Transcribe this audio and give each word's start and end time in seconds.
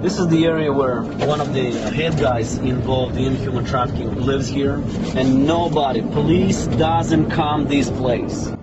This 0.00 0.20
is 0.20 0.28
the 0.28 0.46
area 0.46 0.72
where 0.72 1.02
one 1.26 1.40
of 1.40 1.52
the 1.52 1.72
head 1.90 2.20
guys 2.20 2.56
involved 2.58 3.16
in 3.16 3.34
human 3.34 3.64
trafficking 3.64 4.14
lives 4.14 4.46
here, 4.46 4.80
and 5.16 5.44
nobody, 5.44 6.02
police 6.02 6.68
doesn't 6.78 7.28
come 7.30 7.66
this 7.66 7.90
place. 7.90 8.54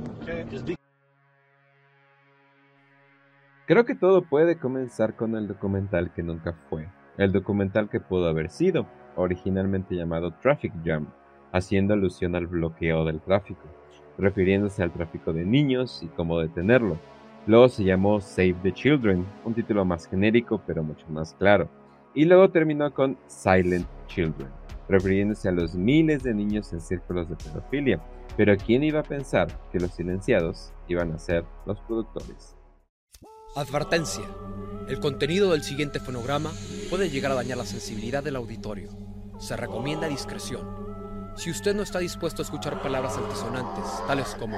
Creo 3.67 3.83
que 3.83 3.95
todo 3.95 4.21
puede 4.21 4.57
comenzar 4.57 5.17
con 5.17 5.35
el 5.35 5.49
documental 5.49 6.13
que 6.13 6.23
nunca 6.23 6.53
fue, 6.69 6.87
el 7.17 7.33
documental 7.33 7.89
que 7.89 7.99
pudo 7.99 8.29
haber 8.29 8.49
sido, 8.49 8.87
originalmente 9.17 9.93
llamado 9.95 10.31
Traffic 10.41 10.71
Jam, 10.85 11.07
haciendo 11.51 11.95
alusión 11.95 12.35
al 12.35 12.47
bloqueo 12.47 13.03
del 13.03 13.19
tráfico, 13.19 13.67
refiriéndose 14.17 14.83
al 14.83 14.93
tráfico 14.93 15.33
de 15.33 15.43
niños 15.43 16.01
y 16.01 16.07
cómo 16.07 16.39
detenerlo. 16.39 16.97
Luego 17.47 17.69
se 17.69 17.83
llamó 17.83 18.19
Save 18.21 18.55
the 18.63 18.73
Children, 18.73 19.23
un 19.43 19.53
título 19.53 19.85
más 19.85 20.07
genérico 20.07 20.61
pero 20.65 20.83
mucho 20.83 21.05
más 21.09 21.35
claro. 21.35 21.69
Y 22.15 22.25
luego 22.25 22.49
terminó 22.49 22.91
con 22.91 23.17
Silent 23.27 23.87
Children, 24.07 24.49
refiriéndose 24.89 25.49
a 25.49 25.51
los 25.51 25.75
miles 25.75 26.23
de 26.23 26.33
niños 26.33 26.73
en 26.73 26.81
círculos 26.81 27.29
de 27.29 27.35
pedofilia. 27.35 28.01
Pero 28.35 28.57
¿quién 28.57 28.83
iba 28.83 29.01
a 29.01 29.03
pensar 29.03 29.47
que 29.71 29.79
los 29.79 29.91
silenciados 29.91 30.73
iban 30.87 31.11
a 31.11 31.19
ser 31.19 31.45
los 31.67 31.79
productores? 31.81 32.55
Advertencia. 33.55 34.25
El 34.89 34.99
contenido 34.99 35.51
del 35.51 35.61
siguiente 35.61 35.99
fonograma 35.99 36.51
puede 36.89 37.09
llegar 37.09 37.31
a 37.31 37.35
dañar 37.35 37.57
la 37.57 37.65
sensibilidad 37.65 38.23
del 38.23 38.37
auditorio. 38.37 38.89
Se 39.37 39.55
recomienda 39.55 40.07
discreción. 40.07 40.67
Si 41.35 41.51
usted 41.51 41.75
no 41.75 41.83
está 41.83 41.99
dispuesto 41.99 42.41
a 42.41 42.45
escuchar 42.45 42.81
palabras 42.81 43.17
altisonantes, 43.17 43.85
tales 44.07 44.35
como 44.39 44.57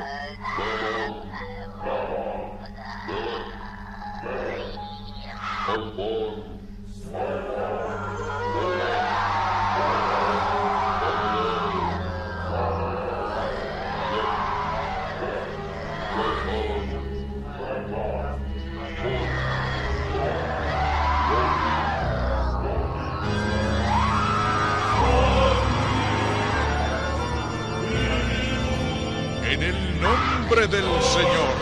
del 30.66 30.84
Señor, 31.02 31.56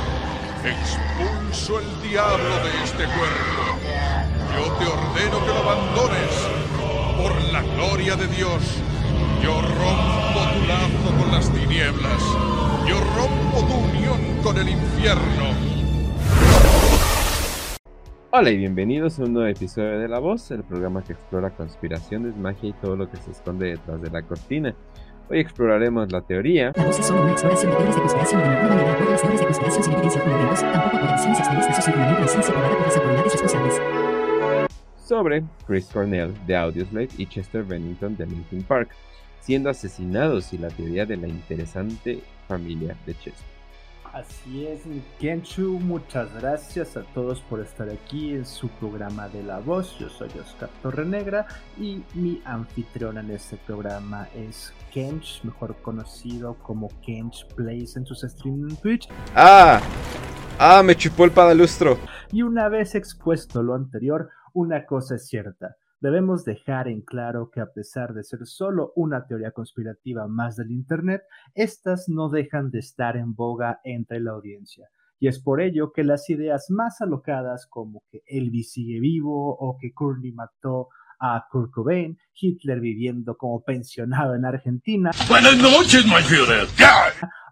expulso 0.63 1.79
el 1.79 2.01
diablo 2.01 2.55
de 2.63 2.83
este 2.83 3.03
cuerpo. 3.05 3.74
Ordeno 5.15 5.39
que 5.39 5.47
lo 5.47 5.59
abandones. 5.59 6.49
Por 7.15 7.53
la 7.53 7.61
gloria 7.75 8.17
de 8.17 8.27
Dios, 8.35 8.81
yo 9.41 9.61
rompo 9.61 10.39
tu 10.51 10.67
lazo 10.67 11.17
con 11.17 11.31
las 11.31 11.49
tinieblas. 11.53 12.21
Yo 12.85 12.99
rompo 13.15 13.65
tu 13.65 13.97
unión 13.97 14.19
con 14.43 14.57
el 14.57 14.67
infierno. 14.67 15.53
Hola 18.31 18.49
y 18.49 18.57
bienvenidos 18.57 19.17
a 19.19 19.23
un 19.23 19.33
nuevo 19.33 19.47
episodio 19.47 19.99
de 19.99 20.09
La 20.09 20.19
Voz, 20.19 20.51
el 20.51 20.63
programa 20.63 21.01
que 21.01 21.13
explora 21.13 21.49
conspiraciones, 21.51 22.35
magia 22.35 22.71
y 22.71 22.73
todo 22.73 22.97
lo 22.97 23.09
que 23.09 23.15
se 23.15 23.31
esconde 23.31 23.67
detrás 23.67 24.01
de 24.01 24.09
la 24.09 24.21
cortina. 24.21 24.75
Hoy 25.29 25.39
exploraremos 25.39 26.11
la 26.11 26.23
teoría. 26.23 26.73
La 26.75 26.83
voz 26.83 26.99
es 26.99 27.05
solo 27.05 27.21
una 27.21 27.31
exploración 27.31 27.71
de 27.71 27.77
teorías 27.77 27.95
de 27.95 28.01
conspiración 28.01 28.41
de 28.41 28.49
ninguna 28.49 28.75
manera 28.75 28.91
apoya 28.91 29.11
las 29.11 29.21
teorías 29.21 29.39
de 29.39 29.45
conspiración 29.45 29.83
sin 29.83 29.93
evidencia 29.93 30.21
fundamentos, 30.21 30.59
tampoco 30.59 30.97
apoya 30.97 31.11
decisiones 31.13 31.39
extremistas 31.39 31.79
o 31.79 31.81
simplemente 31.81 32.21
la 32.21 32.27
ciencia 32.27 32.53
probada 32.53 32.75
por 32.75 32.85
las 32.85 32.97
autoridades 32.97 33.31
responsables. 33.31 34.04
Sobre 35.05 35.43
Chris 35.67 35.85
Cornell 35.85 36.33
de 36.47 36.57
Audioslave 36.57 37.09
y 37.17 37.27
Chester 37.27 37.63
Bennington 37.63 38.17
de 38.17 38.25
Linkin 38.25 38.63
Park, 38.63 38.89
siendo 39.39 39.69
asesinados 39.69 40.51
y 40.51 40.57
la 40.57 40.69
teoría 40.69 41.05
de 41.05 41.15
la 41.15 41.27
interesante 41.27 42.23
familia 42.47 42.97
de 43.05 43.13
Chester. 43.13 43.55
Así 44.15 44.65
es, 44.65 44.81
Kenshu, 45.19 45.77
muchas 45.77 46.33
gracias 46.41 46.95
a 46.95 47.03
todos 47.13 47.41
por 47.41 47.59
estar 47.59 47.89
aquí 47.89 48.31
en 48.33 48.45
su 48.45 48.69
programa 48.69 49.27
de 49.27 49.43
La 49.43 49.59
Voz. 49.59 49.99
Yo 49.99 50.09
soy 50.09 50.29
Oscar 50.39 50.69
Torrenegra 50.81 51.45
y 51.77 52.01
mi 52.13 52.41
anfitriona 52.45 53.19
en 53.19 53.31
este 53.31 53.57
programa 53.57 54.27
es 54.33 54.73
Kench, 54.91 55.43
mejor 55.43 55.75
conocido 55.81 56.55
como 56.63 56.89
Kench 57.01 57.45
Plays 57.55 57.97
en 57.97 58.05
sus 58.05 58.21
streams 58.21 58.71
en 58.71 58.77
Twitch. 58.77 59.09
¡Ah! 59.35 59.81
¡Ah! 60.57 60.81
Me 60.81 60.95
chupó 60.95 61.25
el 61.25 61.31
padalustro. 61.31 61.99
Y 62.31 62.41
una 62.41 62.69
vez 62.69 62.95
expuesto 62.95 63.61
lo 63.61 63.75
anterior, 63.75 64.29
una 64.55 64.85
cosa 64.85 65.15
es 65.15 65.27
cierta. 65.27 65.75
Debemos 65.99 66.45
dejar 66.45 66.87
en 66.87 67.01
claro 67.01 67.51
que 67.51 67.59
a 67.59 67.71
pesar 67.71 68.13
de 68.13 68.23
ser 68.23 68.45
solo 68.45 68.93
una 68.95 69.27
teoría 69.27 69.51
conspirativa 69.51 70.27
más 70.27 70.55
del 70.55 70.71
Internet, 70.71 71.23
estas 71.53 72.07
no 72.07 72.29
dejan 72.29 72.71
de 72.71 72.79
estar 72.79 73.17
en 73.17 73.35
boga 73.35 73.81
entre 73.83 74.19
la 74.19 74.31
audiencia. 74.31 74.89
Y 75.19 75.27
es 75.27 75.39
por 75.39 75.61
ello 75.61 75.91
que 75.91 76.03
las 76.03 76.29
ideas 76.29 76.69
más 76.69 77.01
alocadas 77.01 77.67
como 77.67 78.03
que 78.09 78.23
Elvis 78.25 78.71
sigue 78.71 78.99
vivo 78.99 79.55
o 79.57 79.77
que 79.77 79.93
Courtney 79.93 80.31
mató 80.31 80.89
a 81.19 81.45
Kurt 81.51 81.71
Cobain, 81.71 82.17
Hitler 82.33 82.79
viviendo 82.79 83.37
como 83.37 83.63
pensionado 83.63 84.35
en 84.35 84.45
Argentina. 84.45 85.11
Buenas 85.29 85.57
noches, 85.57 86.05
my 86.05 86.21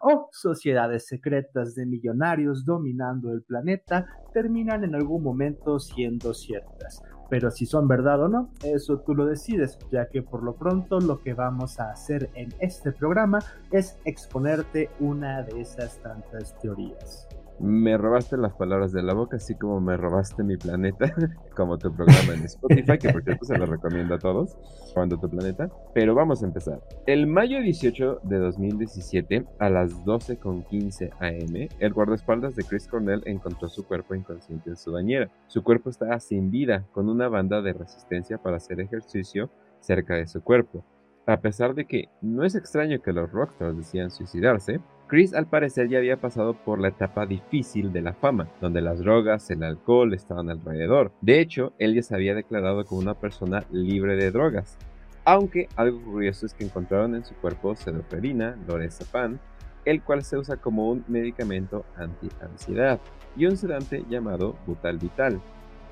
O 0.02 0.30
sociedades 0.32 1.08
secretas 1.08 1.76
de 1.76 1.86
millonarios 1.86 2.66
dominando 2.66 3.32
el 3.32 3.44
planeta 3.44 4.06
terminan 4.34 4.84
en 4.84 4.96
algún 4.96 5.24
momento 5.24 5.80
siendo 5.80 6.34
ciertas. 6.34 7.02
Pero 7.30 7.50
si 7.52 7.66
son 7.66 7.88
verdad 7.88 8.24
o 8.24 8.28
no, 8.28 8.52
eso 8.64 9.00
tú 9.00 9.16
lo 9.16 9.26
decides, 9.26 9.80
ya 9.92 10.08
que 10.10 10.22
por 10.22 10.44
lo 10.44 10.56
pronto 10.56 11.00
lo 11.00 11.22
que 11.22 11.34
vamos 11.34 11.80
a 11.80 11.92
hacer 11.92 12.30
en 12.36 12.54
este 12.60 12.92
programa 12.92 13.40
es 13.72 13.98
exponerte 14.06 14.90
una 15.00 15.42
de 15.42 15.62
esas 15.62 16.02
tantas 16.02 16.58
teorías. 16.60 17.28
Me 17.60 17.98
robaste 17.98 18.38
las 18.38 18.54
palabras 18.54 18.92
de 18.92 19.04
la 19.04 19.14
boca, 19.14 19.38
así 19.38 19.56
como 19.56 19.80
me 19.80 19.96
robaste 19.96 20.44
mi 20.44 20.58
planeta, 20.58 21.14
como 21.56 21.78
tu 21.78 21.94
programa 21.94 22.34
en 22.34 22.44
Spotify, 22.46 22.98
que 22.98 23.14
por 23.14 23.24
cierto 23.24 23.46
se 23.46 23.58
lo 23.58 23.66
recomiendo 23.66 24.16
a 24.16 24.20
todos, 24.20 24.58
cuando 24.94 25.18
tu 25.18 25.30
planeta. 25.30 25.70
Pero 25.94 26.16
vamos 26.16 26.44
a 26.44 26.48
empezar. 26.48 26.82
El 27.06 27.28
mayo 27.28 27.62
18 27.62 28.22
de 28.24 28.38
2017, 28.40 29.46
a 29.60 29.70
las 29.70 30.04
12.15 30.04 31.12
am, 31.20 31.70
el 31.80 31.94
guardaespaldas 31.94 32.56
de 32.56 32.64
Chris 32.64 32.88
Cornell 32.88 33.24
encontró 33.26 33.70
su 33.70 33.86
cuerpo 33.86 34.16
inconsciente 34.16 34.72
en 34.72 34.78
su 34.78 34.92
bañera. 34.92 35.30
Su 35.48 35.64
cuerpo 35.64 35.90
estaba 35.90 36.20
sin 36.20 36.52
vida, 36.52 36.86
con 36.92 37.10
una 37.10 37.28
banda 37.28 37.62
de 37.62 37.74
resistencia 37.74 38.38
para 38.38 38.58
hacer 38.58 38.80
ejercicio 38.80 39.50
cerca 39.80 40.16
de 40.16 40.28
su 40.28 40.42
cuerpo. 40.42 40.84
A 41.26 41.38
pesar 41.40 41.74
de 41.74 41.86
que 41.86 42.10
no 42.22 42.44
es 42.44 42.56
extraño 42.56 43.02
que 43.02 43.14
los 43.14 43.32
rockstars 43.32 43.78
decían 43.78 44.12
suicidarse, 44.12 44.82
Chris 45.14 45.36
al 45.36 45.46
parecer 45.46 45.90
ya 45.90 46.00
había 46.00 46.18
pasado 46.18 46.56
por 46.56 46.80
la 46.80 46.88
etapa 46.88 47.28
difícil 47.28 47.94
de 47.94 48.02
la 48.02 48.14
fama, 48.14 48.50
donde 48.60 48.82
las 48.82 48.98
drogas, 48.98 49.48
el 49.52 49.62
alcohol 49.62 50.12
estaban 50.16 50.50
alrededor. 50.50 51.12
De 51.22 51.40
hecho, 51.40 51.72
él 51.78 51.94
ya 51.94 52.02
se 52.02 52.16
había 52.16 52.34
declarado 52.34 52.84
como 52.84 53.02
una 53.02 53.14
persona 53.14 53.64
libre 53.72 54.16
de 54.16 54.32
drogas. 54.32 54.76
Aunque 55.24 55.70
algo 55.76 56.02
curioso 56.02 56.48
es 56.48 56.56
que 56.56 56.64
encontraron 56.64 57.14
en 57.14 57.24
su 57.26 57.36
cuerpo 57.36 57.76
sedoferina, 57.76 58.58
lorazepam, 58.68 59.38
el 59.86 60.02
cual 60.02 60.24
se 60.24 60.36
usa 60.36 60.58
como 60.58 60.90
un 60.90 61.06
medicamento 61.08 61.86
anti-ansiedad, 61.96 63.00
y 63.36 63.46
un 63.46 63.56
sedante 63.56 64.04
llamado 64.10 64.56
butal 64.66 64.98
vital, 64.98 65.40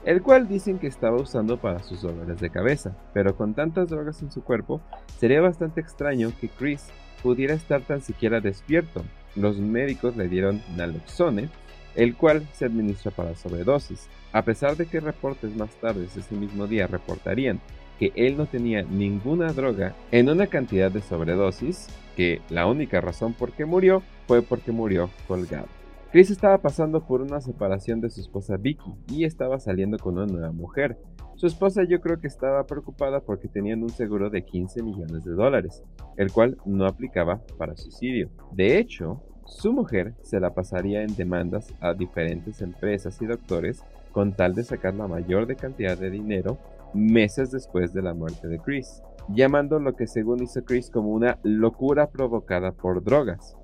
el 0.03 0.23
cual 0.23 0.47
dicen 0.47 0.79
que 0.79 0.87
estaba 0.87 1.17
usando 1.17 1.57
para 1.57 1.83
sus 1.83 2.01
dolores 2.01 2.39
de 2.39 2.49
cabeza, 2.49 2.97
pero 3.13 3.37
con 3.37 3.53
tantas 3.53 3.87
drogas 3.87 4.19
en 4.23 4.31
su 4.31 4.43
cuerpo, 4.43 4.81
sería 5.19 5.41
bastante 5.41 5.79
extraño 5.79 6.31
que 6.41 6.49
Chris 6.49 6.89
pudiera 7.21 7.53
estar 7.53 7.81
tan 7.81 8.01
siquiera 8.01 8.41
despierto. 8.41 9.03
Los 9.35 9.57
médicos 9.57 10.15
le 10.17 10.27
dieron 10.27 10.61
naloxone, 10.75 11.49
el 11.95 12.15
cual 12.15 12.47
se 12.53 12.65
administra 12.65 13.11
para 13.11 13.35
sobredosis, 13.35 14.07
a 14.31 14.43
pesar 14.43 14.77
de 14.77 14.85
que 14.85 14.99
reportes 14.99 15.55
más 15.55 15.71
tarde 15.75 16.05
ese 16.05 16.35
mismo 16.35 16.67
día 16.67 16.87
reportarían 16.87 17.59
que 17.99 18.11
él 18.15 18.35
no 18.35 18.47
tenía 18.47 18.81
ninguna 18.81 19.53
droga 19.53 19.93
en 20.11 20.27
una 20.29 20.47
cantidad 20.47 20.91
de 20.91 21.01
sobredosis, 21.01 21.87
que 22.15 22.41
la 22.49 22.65
única 22.65 22.99
razón 22.99 23.33
por 23.33 23.51
qué 23.51 23.65
murió 23.65 24.01
fue 24.27 24.41
porque 24.41 24.71
murió 24.71 25.11
colgado. 25.27 25.67
Chris 26.11 26.31
estaba 26.31 26.57
pasando 26.57 27.05
por 27.05 27.21
una 27.21 27.39
separación 27.41 28.01
de 28.01 28.09
su 28.09 28.19
esposa 28.19 28.57
Vicky 28.57 28.91
y 29.07 29.23
estaba 29.23 29.59
saliendo 29.59 29.97
con 29.97 30.17
una 30.17 30.25
nueva 30.25 30.51
mujer. 30.51 30.97
Su 31.41 31.47
esposa 31.47 31.81
yo 31.83 31.99
creo 32.01 32.19
que 32.19 32.27
estaba 32.27 32.67
preocupada 32.67 33.19
porque 33.19 33.47
tenían 33.47 33.81
un 33.81 33.89
seguro 33.89 34.29
de 34.29 34.43
15 34.43 34.83
millones 34.83 35.23
de 35.23 35.31
dólares, 35.31 35.81
el 36.15 36.31
cual 36.31 36.55
no 36.65 36.85
aplicaba 36.85 37.41
para 37.57 37.75
suicidio. 37.75 38.29
De 38.51 38.77
hecho, 38.77 39.23
su 39.47 39.73
mujer 39.73 40.13
se 40.21 40.39
la 40.39 40.53
pasaría 40.53 41.01
en 41.01 41.15
demandas 41.15 41.73
a 41.79 41.95
diferentes 41.95 42.61
empresas 42.61 43.19
y 43.23 43.25
doctores 43.25 43.83
con 44.11 44.33
tal 44.33 44.53
de 44.53 44.63
sacar 44.63 44.93
la 44.93 45.07
mayor 45.07 45.47
de 45.47 45.55
cantidad 45.55 45.97
de 45.97 46.11
dinero 46.11 46.59
meses 46.93 47.49
después 47.49 47.91
de 47.91 48.03
la 48.03 48.13
muerte 48.13 48.47
de 48.47 48.59
Chris, 48.59 49.01
llamando 49.27 49.79
lo 49.79 49.95
que 49.95 50.05
según 50.05 50.43
hizo 50.43 50.63
Chris 50.63 50.91
como 50.91 51.09
una 51.09 51.39
locura 51.41 52.11
provocada 52.11 52.71
por 52.71 53.03
drogas. 53.03 53.57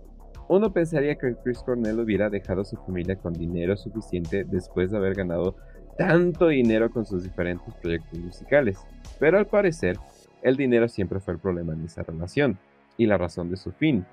Uno 0.49 0.73
pensaría 0.73 1.15
que 1.15 1.35
Chris 1.43 1.59
Cornell 1.59 1.99
hubiera 1.99 2.31
dejado 2.31 2.61
a 2.61 2.65
su 2.65 2.75
familia 2.77 3.17
con 3.17 3.33
dinero 3.33 3.77
suficiente 3.77 4.45
después 4.45 4.89
de 4.89 4.97
haber 4.97 5.13
ganado 5.13 5.57
tanto 5.97 6.47
dinero 6.47 6.89
con 6.89 7.05
sus 7.05 7.23
diferentes 7.23 7.73
proyectos 7.75 8.19
musicales, 8.19 8.77
pero 9.19 9.37
al 9.37 9.47
parecer 9.47 9.97
el 10.41 10.55
dinero 10.55 10.87
siempre 10.87 11.19
fue 11.19 11.33
el 11.33 11.39
problema 11.39 11.73
en 11.73 11.85
esa 11.85 12.03
relación 12.03 12.57
y 12.97 13.05
la 13.05 13.17
razón 13.17 13.49
de 13.49 13.57
su 13.57 13.71
fin. 13.71 14.05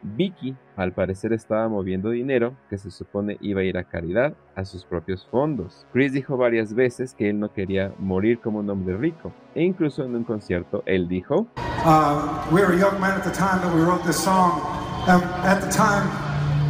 Vicky, 0.00 0.54
al 0.76 0.92
parecer, 0.92 1.32
estaba 1.32 1.68
moviendo 1.68 2.10
dinero 2.10 2.54
que 2.70 2.78
se 2.78 2.90
supone 2.90 3.36
iba 3.40 3.62
a 3.62 3.64
ir 3.64 3.76
a 3.76 3.84
caridad 3.84 4.34
a 4.54 4.64
sus 4.64 4.84
propios 4.84 5.26
fondos. 5.26 5.86
Chris 5.92 6.12
dijo 6.12 6.36
varias 6.36 6.72
veces 6.72 7.14
que 7.14 7.30
él 7.30 7.40
no 7.40 7.52
quería 7.52 7.92
morir 7.98 8.38
como 8.38 8.60
un 8.60 8.70
hombre 8.70 8.96
rico, 8.96 9.32
e 9.56 9.64
incluso 9.64 10.04
en 10.04 10.14
un 10.14 10.22
concierto 10.22 10.84
él 10.86 11.08
dijo: 11.08 11.48
uh, 11.84 12.54
We 12.54 12.60
were 12.60 12.78
young 12.78 13.00
men 13.00 13.10
at 13.10 13.24
the 13.24 13.32
time 13.32 13.60
that 13.60 13.74
we 13.74 13.82
wrote 13.82 14.04
this 14.04 14.22
song, 14.22 14.60
and 15.08 15.22
at 15.44 15.60
the 15.60 15.70
time 15.76 16.08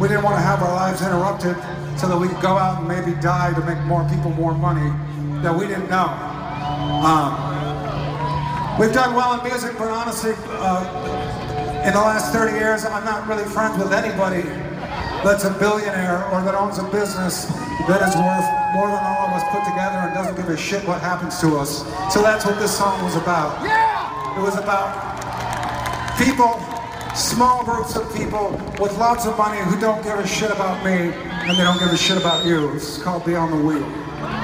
we 0.01 0.07
didn't 0.07 0.23
want 0.23 0.35
to 0.35 0.41
have 0.41 0.63
our 0.63 0.73
lives 0.73 1.01
interrupted 1.03 1.55
so 1.99 2.07
that 2.07 2.17
we 2.17 2.27
could 2.27 2.41
go 2.41 2.57
out 2.57 2.79
and 2.79 2.87
maybe 2.87 3.11
die 3.21 3.53
to 3.53 3.61
make 3.65 3.79
more 3.85 4.07
people 4.09 4.31
more 4.31 4.53
money 4.53 4.89
that 5.43 5.53
we 5.53 5.67
didn't 5.67 5.89
know. 5.89 6.07
Um, 7.03 7.35
we've 8.79 8.93
done 8.93 9.13
well 9.15 9.37
in 9.37 9.43
music, 9.47 9.77
but 9.77 9.89
honestly. 9.89 10.33
Uh, 10.47 11.19
in 11.79 11.93
the 11.93 11.99
last 11.99 12.33
30 12.33 12.57
years, 12.57 12.83
I'm 12.83 13.05
not 13.05 13.27
really 13.27 13.45
friends 13.45 13.77
with 13.77 13.93
anybody 13.93 14.43
that's 15.23 15.45
a 15.45 15.51
billionaire 15.59 16.23
or 16.27 16.41
that 16.43 16.53
owns 16.53 16.77
a 16.77 16.83
business 16.83 17.45
that 17.87 18.03
is 18.03 18.15
worth 18.19 18.47
more 18.75 18.87
than 18.91 18.99
all 18.99 19.27
of 19.27 19.33
us 19.33 19.43
put 19.47 19.63
together 19.63 19.95
and 20.03 20.13
doesn't 20.13 20.35
give 20.35 20.49
a 20.49 20.57
shit 20.57 20.85
what 20.87 20.99
happens 21.01 21.39
to 21.39 21.57
us. 21.57 21.87
So 22.13 22.21
that's 22.21 22.45
what 22.45 22.59
this 22.59 22.77
song 22.77 23.01
was 23.03 23.15
about. 23.15 23.63
Yeah! 23.63 24.37
It 24.37 24.41
was 24.41 24.55
about 24.57 24.91
people, 26.19 26.59
small 27.15 27.63
groups 27.63 27.95
of 27.95 28.03
people 28.15 28.51
with 28.79 28.97
lots 28.97 29.25
of 29.25 29.37
money 29.37 29.59
who 29.59 29.79
don't 29.79 30.03
give 30.03 30.19
a 30.19 30.27
shit 30.27 30.51
about 30.51 30.83
me 30.83 31.11
and 31.47 31.59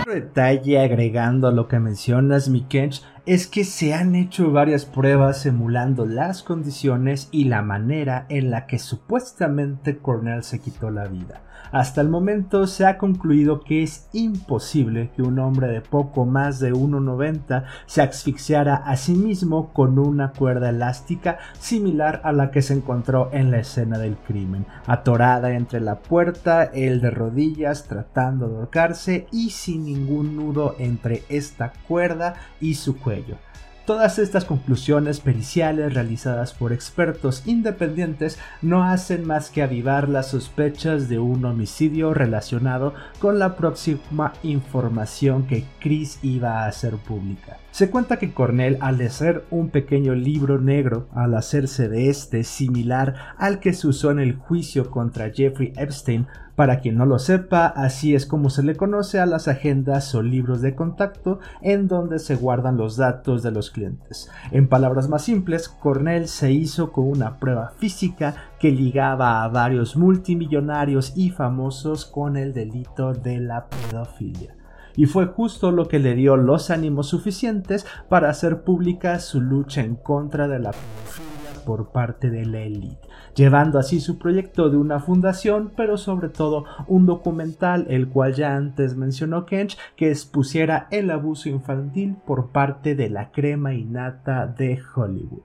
detalle 0.05 0.79
agregando 0.79 1.47
a 1.47 1.51
lo 1.51 1.67
que 1.67 1.79
mencionas, 1.79 2.47
Mikench, 2.47 3.03
es 3.25 3.47
que 3.47 3.63
se 3.63 3.93
han 3.93 4.15
hecho 4.15 4.51
varias 4.51 4.85
pruebas 4.85 5.45
emulando 5.45 6.05
las 6.05 6.43
condiciones 6.43 7.27
y 7.31 7.45
la 7.45 7.61
manera 7.61 8.25
en 8.29 8.51
la 8.51 8.67
que 8.67 8.79
supuestamente 8.79 9.97
Cornell 9.97 10.43
se 10.43 10.59
quitó 10.59 10.91
la 10.91 11.07
vida. 11.07 11.41
Hasta 11.71 12.01
el 12.01 12.09
momento 12.09 12.67
se 12.67 12.85
ha 12.85 12.97
concluido 12.97 13.59
que 13.59 13.83
es 13.83 14.07
imposible 14.13 15.11
que 15.15 15.21
un 15.21 15.39
hombre 15.39 15.67
de 15.67 15.81
poco 15.81 16.25
más 16.25 16.59
de 16.59 16.73
1,90 16.73 17.65
se 17.85 18.01
asfixiara 18.01 18.75
a 18.75 18.95
sí 18.95 19.13
mismo 19.13 19.73
con 19.73 19.99
una 19.99 20.31
cuerda 20.31 20.69
elástica 20.69 21.37
similar 21.59 22.21
a 22.23 22.31
la 22.31 22.51
que 22.51 22.61
se 22.61 22.73
encontró 22.73 23.29
en 23.33 23.51
la 23.51 23.59
escena 23.59 23.97
del 23.97 24.15
crimen, 24.15 24.65
atorada 24.87 25.51
entre 25.51 25.81
la 25.81 25.99
puerta, 25.99 26.63
él 26.63 27.01
de 27.01 27.09
rodillas 27.09 27.85
tratando 27.85 28.47
de 28.47 28.55
ahorcarse 28.55 29.27
y 29.31 29.49
sin 29.49 29.85
ningún 29.85 30.35
nudo 30.35 30.75
entre 30.79 31.23
esta 31.29 31.73
cuerda 31.87 32.35
y 32.59 32.75
su 32.75 32.97
cuello. 32.97 33.37
Todas 33.85 34.17
estas 34.17 34.45
conclusiones 34.45 35.19
periciales 35.19 35.93
realizadas 35.93 36.55
por 36.55 36.73
expertos 36.73 37.43
independientes 37.45 38.39
no 38.63 38.83
hacen 38.83 39.27
más 39.27 39.51
que 39.51 39.61
avivar 39.61 40.09
las 40.09 40.29
sospechas 40.29 41.07
de 41.07 41.19
un 41.19 41.45
homicidio 41.45 42.11
relacionado 42.15 42.95
con 43.19 43.37
la 43.37 43.55
próxima 43.55 44.33
información 44.41 45.45
que 45.45 45.65
Chris 45.79 46.17
iba 46.23 46.63
a 46.63 46.67
hacer 46.67 46.95
pública. 46.95 47.57
Se 47.69 47.91
cuenta 47.91 48.17
que 48.17 48.33
Cornell, 48.33 48.79
al 48.81 48.99
hacer 49.01 49.45
un 49.51 49.69
pequeño 49.69 50.15
libro 50.15 50.59
negro, 50.59 51.07
al 51.13 51.35
hacerse 51.35 51.87
de 51.87 52.09
este 52.09 52.43
similar 52.43 53.35
al 53.37 53.59
que 53.59 53.73
se 53.73 53.87
usó 53.87 54.09
en 54.09 54.19
el 54.19 54.35
juicio 54.35 54.89
contra 54.89 55.29
Jeffrey 55.29 55.73
Epstein, 55.75 56.25
para 56.55 56.79
quien 56.79 56.97
no 56.97 57.05
lo 57.05 57.19
sepa, 57.19 57.67
así 57.67 58.15
es 58.15 58.25
como 58.25 58.49
se 58.49 58.63
le 58.63 58.75
conoce 58.75 59.19
a 59.19 59.25
las 59.25 59.47
agendas 59.47 60.13
o 60.15 60.21
libros 60.21 60.61
de 60.61 60.75
contacto 60.75 61.39
en 61.61 61.87
donde 61.87 62.19
se 62.19 62.35
guardan 62.35 62.77
los 62.77 62.97
datos 62.97 63.43
de 63.43 63.51
los 63.51 63.71
clientes. 63.71 64.29
En 64.51 64.67
palabras 64.67 65.09
más 65.09 65.23
simples, 65.23 65.69
Cornell 65.69 66.27
se 66.27 66.51
hizo 66.51 66.91
con 66.91 67.07
una 67.07 67.37
prueba 67.37 67.69
física 67.77 68.35
que 68.59 68.71
ligaba 68.71 69.43
a 69.43 69.47
varios 69.49 69.95
multimillonarios 69.95 71.13
y 71.15 71.29
famosos 71.29 72.05
con 72.05 72.37
el 72.37 72.53
delito 72.53 73.13
de 73.13 73.39
la 73.39 73.67
pedofilia 73.67 74.55
y 74.97 75.07
fue 75.07 75.27
justo 75.27 75.71
lo 75.71 75.87
que 75.87 75.99
le 75.99 76.15
dio 76.15 76.37
los 76.37 76.69
ánimos 76.69 77.07
suficientes 77.07 77.85
para 78.07 78.29
hacer 78.29 78.63
pública 78.63 79.19
su 79.19 79.41
lucha 79.41 79.81
en 79.81 79.95
contra 79.95 80.47
de 80.47 80.59
la 80.59 80.71
pedofilia 80.71 81.65
por 81.65 81.91
parte 81.91 82.29
de 82.29 82.45
la 82.45 82.59
élite 82.59 83.07
llevando 83.35 83.77
así 83.77 83.99
su 83.99 84.17
proyecto 84.17 84.69
de 84.69 84.77
una 84.77 84.99
fundación, 84.99 85.71
pero 85.75 85.97
sobre 85.97 86.29
todo 86.29 86.65
un 86.87 87.05
documental, 87.05 87.85
el 87.89 88.07
cual 88.07 88.33
ya 88.33 88.55
antes 88.55 88.95
mencionó 88.95 89.45
Kench, 89.45 89.77
que 89.95 90.09
expusiera 90.09 90.87
el 90.91 91.11
abuso 91.11 91.49
infantil 91.49 92.15
por 92.25 92.49
parte 92.49 92.95
de 92.95 93.09
la 93.09 93.31
crema 93.31 93.73
innata 93.73 94.47
de 94.47 94.79
Hollywood. 94.95 95.43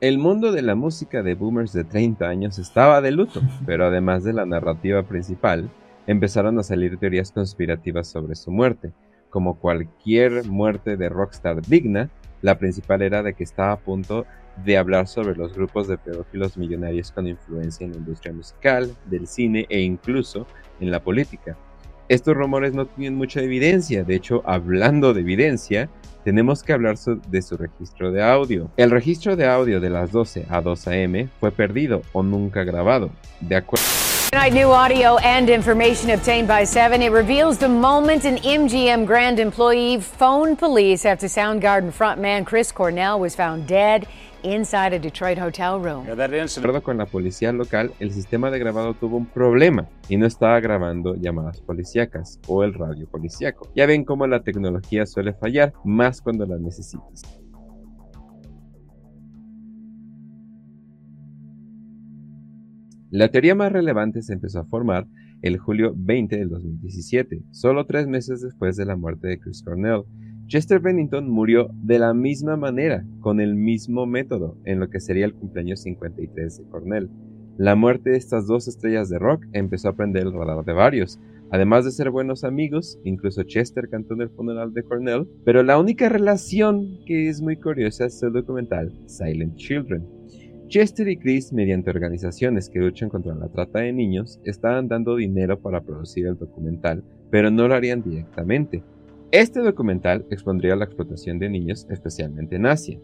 El 0.00 0.18
mundo 0.18 0.52
de 0.52 0.62
la 0.62 0.74
música 0.74 1.22
de 1.22 1.34
boomers 1.34 1.72
de 1.72 1.84
30 1.84 2.26
años 2.26 2.58
estaba 2.58 3.00
de 3.00 3.12
luto, 3.12 3.40
pero 3.66 3.86
además 3.86 4.24
de 4.24 4.32
la 4.32 4.46
narrativa 4.46 5.02
principal, 5.04 5.70
empezaron 6.06 6.58
a 6.58 6.62
salir 6.62 6.98
teorías 6.98 7.32
conspirativas 7.32 8.08
sobre 8.08 8.34
su 8.34 8.50
muerte. 8.50 8.92
Como 9.30 9.58
cualquier 9.58 10.44
muerte 10.46 10.96
de 10.96 11.08
rockstar 11.08 11.62
digna, 11.62 12.10
la 12.44 12.58
principal 12.58 13.00
era 13.00 13.22
de 13.22 13.32
que 13.32 13.42
estaba 13.42 13.72
a 13.72 13.78
punto 13.78 14.26
de 14.66 14.76
hablar 14.76 15.08
sobre 15.08 15.34
los 15.34 15.54
grupos 15.54 15.88
de 15.88 15.96
pedófilos 15.96 16.58
millonarios 16.58 17.10
con 17.10 17.26
influencia 17.26 17.86
en 17.86 17.92
la 17.92 17.98
industria 17.98 18.34
musical, 18.34 18.94
del 19.06 19.26
cine 19.26 19.64
e 19.70 19.80
incluso 19.80 20.46
en 20.78 20.90
la 20.90 21.02
política. 21.02 21.56
Estos 22.06 22.36
rumores 22.36 22.74
no 22.74 22.84
tienen 22.84 23.16
mucha 23.16 23.40
evidencia, 23.40 24.04
de 24.04 24.14
hecho, 24.14 24.42
hablando 24.44 25.14
de 25.14 25.22
evidencia, 25.22 25.88
tenemos 26.22 26.62
que 26.62 26.74
hablar 26.74 26.96
de 26.98 27.40
su 27.40 27.56
registro 27.56 28.12
de 28.12 28.22
audio. 28.22 28.70
El 28.76 28.90
registro 28.90 29.36
de 29.36 29.46
audio 29.46 29.80
de 29.80 29.88
las 29.88 30.12
12 30.12 30.44
a 30.50 30.60
2 30.60 30.88
am 30.88 31.28
fue 31.40 31.50
perdido 31.50 32.02
o 32.12 32.22
nunca 32.22 32.62
grabado. 32.62 33.10
De 33.40 33.56
acuerdo 33.56 34.13
Tonight, 34.34 34.52
new 34.52 34.72
audio 34.72 35.16
and 35.18 35.48
information 35.48 36.10
obtained 36.10 36.48
by 36.48 36.64
7. 36.64 37.00
It 37.02 37.12
reveals 37.12 37.56
the 37.56 37.68
moment 37.68 38.24
an 38.24 38.38
MGM 38.38 39.06
Grand 39.06 39.38
employee 39.38 40.00
phoned 40.00 40.58
police 40.58 41.06
after 41.06 41.28
Soundgarden 41.28 41.92
frontman 41.92 42.44
Chris 42.44 42.72
Cornell 42.72 43.20
was 43.20 43.36
found 43.36 43.68
dead 43.68 44.08
inside 44.42 44.92
a 44.92 44.98
Detroit 44.98 45.38
hotel 45.38 45.78
room. 45.78 46.04
De 46.04 46.40
acuerdo 46.42 46.82
con 46.82 46.98
la 46.98 47.06
policía 47.06 47.52
local, 47.52 47.92
el 48.00 48.10
sistema 48.10 48.50
de 48.50 48.58
grabado 48.58 48.94
tuvo 48.94 49.18
un 49.18 49.26
problema 49.26 49.86
y 50.08 50.16
no 50.16 50.26
estaba 50.26 50.58
grabando 50.58 51.14
llamadas 51.14 51.60
policíacas 51.60 52.40
o 52.48 52.64
el 52.64 52.74
radio 52.74 53.06
policíaco. 53.06 53.68
Ya 53.76 53.86
ven 53.86 54.04
cómo 54.04 54.26
la 54.26 54.42
tecnología 54.42 55.06
suele 55.06 55.32
fallar, 55.34 55.72
más 55.84 56.20
cuando 56.20 56.44
la 56.44 56.58
necesitas. 56.58 57.22
La 63.14 63.28
teoría 63.28 63.54
más 63.54 63.70
relevante 63.70 64.22
se 64.22 64.32
empezó 64.32 64.58
a 64.58 64.64
formar 64.64 65.06
el 65.40 65.56
julio 65.56 65.94
20 65.96 66.36
del 66.36 66.48
2017, 66.48 67.44
solo 67.52 67.86
tres 67.86 68.08
meses 68.08 68.40
después 68.40 68.76
de 68.76 68.86
la 68.86 68.96
muerte 68.96 69.28
de 69.28 69.38
Chris 69.38 69.62
Cornell, 69.62 70.02
Chester 70.48 70.80
Bennington 70.80 71.30
murió 71.30 71.70
de 71.74 72.00
la 72.00 72.12
misma 72.12 72.56
manera, 72.56 73.06
con 73.20 73.38
el 73.38 73.54
mismo 73.54 74.04
método, 74.04 74.58
en 74.64 74.80
lo 74.80 74.90
que 74.90 74.98
sería 74.98 75.26
el 75.26 75.34
cumpleaños 75.34 75.82
53 75.82 76.58
de 76.58 76.64
Cornell. 76.64 77.08
La 77.56 77.76
muerte 77.76 78.10
de 78.10 78.16
estas 78.16 78.48
dos 78.48 78.66
estrellas 78.66 79.08
de 79.08 79.20
rock 79.20 79.44
empezó 79.52 79.90
a 79.90 79.94
prender 79.94 80.24
el 80.24 80.32
radar 80.32 80.64
de 80.64 80.72
varios. 80.72 81.20
Además 81.52 81.84
de 81.84 81.92
ser 81.92 82.10
buenos 82.10 82.42
amigos, 82.42 82.98
incluso 83.04 83.44
Chester 83.44 83.88
cantó 83.88 84.14
en 84.14 84.22
el 84.22 84.30
funeral 84.30 84.74
de 84.74 84.82
Cornell, 84.82 85.28
pero 85.44 85.62
la 85.62 85.78
única 85.78 86.08
relación 86.08 86.98
que 87.06 87.28
es 87.28 87.40
muy 87.40 87.58
curiosa 87.58 88.06
es 88.06 88.20
el 88.24 88.32
documental 88.32 88.92
Silent 89.06 89.54
Children. 89.54 90.13
Chester 90.74 91.08
y 91.08 91.16
Chris, 91.16 91.52
mediante 91.52 91.90
organizaciones 91.90 92.68
que 92.68 92.80
luchan 92.80 93.08
contra 93.08 93.32
la 93.32 93.46
trata 93.46 93.78
de 93.78 93.92
niños, 93.92 94.40
estaban 94.42 94.88
dando 94.88 95.14
dinero 95.14 95.60
para 95.60 95.80
producir 95.82 96.26
el 96.26 96.36
documental, 96.36 97.04
pero 97.30 97.48
no 97.48 97.68
lo 97.68 97.76
harían 97.76 98.02
directamente. 98.02 98.82
Este 99.30 99.60
documental 99.60 100.26
expondría 100.32 100.74
la 100.74 100.86
explotación 100.86 101.38
de 101.38 101.48
niños, 101.48 101.86
especialmente 101.90 102.56
en 102.56 102.66
Asia. 102.66 102.98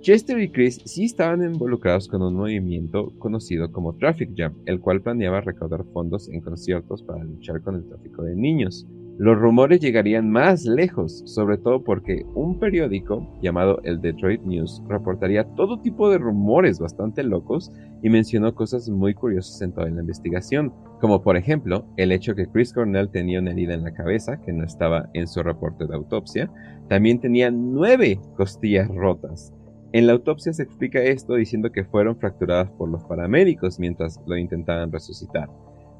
Chester 0.00 0.40
y 0.40 0.50
Chris 0.50 0.80
sí 0.86 1.04
estaban 1.04 1.44
involucrados 1.44 2.08
con 2.08 2.22
un 2.22 2.36
movimiento 2.36 3.12
conocido 3.18 3.70
como 3.70 3.96
Traffic 3.96 4.30
Jam, 4.34 4.54
el 4.64 4.80
cual 4.80 5.02
planeaba 5.02 5.42
recaudar 5.42 5.84
fondos 5.92 6.26
en 6.30 6.40
conciertos 6.40 7.02
para 7.02 7.22
luchar 7.22 7.60
con 7.60 7.74
el 7.74 7.84
tráfico 7.84 8.22
de 8.22 8.34
niños. 8.34 8.86
Los 9.20 9.38
rumores 9.38 9.80
llegarían 9.80 10.30
más 10.30 10.64
lejos, 10.64 11.22
sobre 11.26 11.58
todo 11.58 11.84
porque 11.84 12.24
un 12.34 12.58
periódico 12.58 13.28
llamado 13.42 13.78
el 13.84 14.00
Detroit 14.00 14.40
News 14.44 14.82
reportaría 14.88 15.44
todo 15.56 15.78
tipo 15.78 16.08
de 16.08 16.16
rumores 16.16 16.78
bastante 16.78 17.22
locos 17.22 17.70
y 18.02 18.08
mencionó 18.08 18.54
cosas 18.54 18.88
muy 18.88 19.12
curiosas 19.12 19.60
en 19.60 19.72
toda 19.72 19.90
la 19.90 20.00
investigación, 20.00 20.72
como 21.02 21.20
por 21.20 21.36
ejemplo 21.36 21.84
el 21.98 22.12
hecho 22.12 22.34
que 22.34 22.46
Chris 22.46 22.72
Cornell 22.72 23.10
tenía 23.10 23.40
una 23.40 23.50
herida 23.50 23.74
en 23.74 23.82
la 23.82 23.92
cabeza 23.92 24.40
que 24.40 24.54
no 24.54 24.64
estaba 24.64 25.10
en 25.12 25.28
su 25.28 25.42
reporte 25.42 25.86
de 25.86 25.96
autopsia, 25.96 26.50
también 26.88 27.20
tenía 27.20 27.50
nueve 27.50 28.18
costillas 28.38 28.88
rotas. 28.88 29.52
En 29.92 30.06
la 30.06 30.14
autopsia 30.14 30.54
se 30.54 30.62
explica 30.62 30.98
esto 30.98 31.34
diciendo 31.34 31.72
que 31.72 31.84
fueron 31.84 32.16
fracturadas 32.16 32.70
por 32.70 32.88
los 32.88 33.04
paramédicos 33.04 33.78
mientras 33.78 34.18
lo 34.26 34.38
intentaban 34.38 34.90
resucitar. 34.90 35.50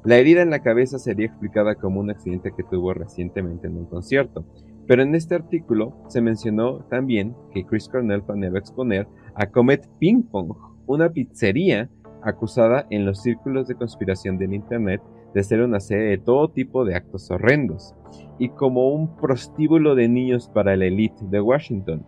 La 0.03 0.17
herida 0.17 0.41
en 0.41 0.49
la 0.49 0.63
cabeza 0.63 0.97
sería 0.97 1.27
explicada 1.27 1.75
como 1.75 1.99
un 1.99 2.09
accidente 2.09 2.53
que 2.57 2.63
tuvo 2.63 2.93
recientemente 2.93 3.67
en 3.67 3.77
un 3.77 3.85
concierto, 3.85 4.45
pero 4.87 5.03
en 5.03 5.13
este 5.13 5.35
artículo 5.35 5.93
se 6.07 6.21
mencionó 6.21 6.79
también 6.89 7.35
que 7.53 7.65
Chris 7.65 7.87
Cornell 7.87 8.23
planeaba 8.23 8.57
exponer 8.57 9.07
a 9.35 9.45
Comet 9.45 9.87
Ping 9.99 10.23
Pong, 10.23 10.53
una 10.87 11.09
pizzería 11.09 11.89
acusada 12.23 12.87
en 12.89 13.05
los 13.05 13.21
círculos 13.21 13.67
de 13.67 13.75
conspiración 13.75 14.39
del 14.39 14.53
Internet 14.53 15.01
de 15.35 15.43
ser 15.43 15.61
una 15.61 15.79
serie 15.79 16.09
de 16.09 16.17
todo 16.17 16.49
tipo 16.49 16.83
de 16.83 16.95
actos 16.95 17.29
horrendos, 17.29 17.95
y 18.39 18.49
como 18.49 18.89
un 18.89 19.15
prostíbulo 19.15 19.93
de 19.93 20.09
niños 20.09 20.49
para 20.49 20.75
la 20.75 20.85
elite 20.85 21.23
de 21.29 21.39
Washington. 21.39 22.03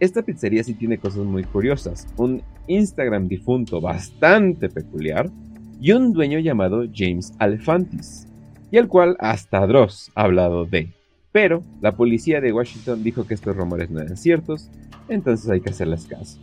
Esta 0.00 0.22
pizzería 0.22 0.62
sí 0.62 0.74
tiene 0.74 0.98
cosas 0.98 1.24
muy 1.24 1.44
curiosas, 1.44 2.06
un 2.16 2.42
Instagram 2.66 3.26
difunto 3.28 3.80
bastante 3.80 4.68
peculiar, 4.68 5.30
y 5.80 5.92
un 5.92 6.12
dueño 6.12 6.38
llamado 6.38 6.84
James 6.94 7.32
Alefantis, 7.38 8.26
y 8.70 8.76
el 8.76 8.88
cual 8.88 9.16
hasta 9.20 9.66
Dross 9.66 10.10
ha 10.14 10.22
hablado 10.22 10.64
de. 10.64 10.92
Pero 11.32 11.62
la 11.80 11.92
policía 11.92 12.40
de 12.40 12.52
Washington 12.52 13.02
dijo 13.02 13.26
que 13.26 13.34
estos 13.34 13.56
rumores 13.56 13.90
no 13.90 14.00
eran 14.00 14.16
ciertos, 14.16 14.68
entonces 15.08 15.48
hay 15.50 15.60
que 15.60 15.70
hacerles 15.70 16.06
caso. 16.06 16.38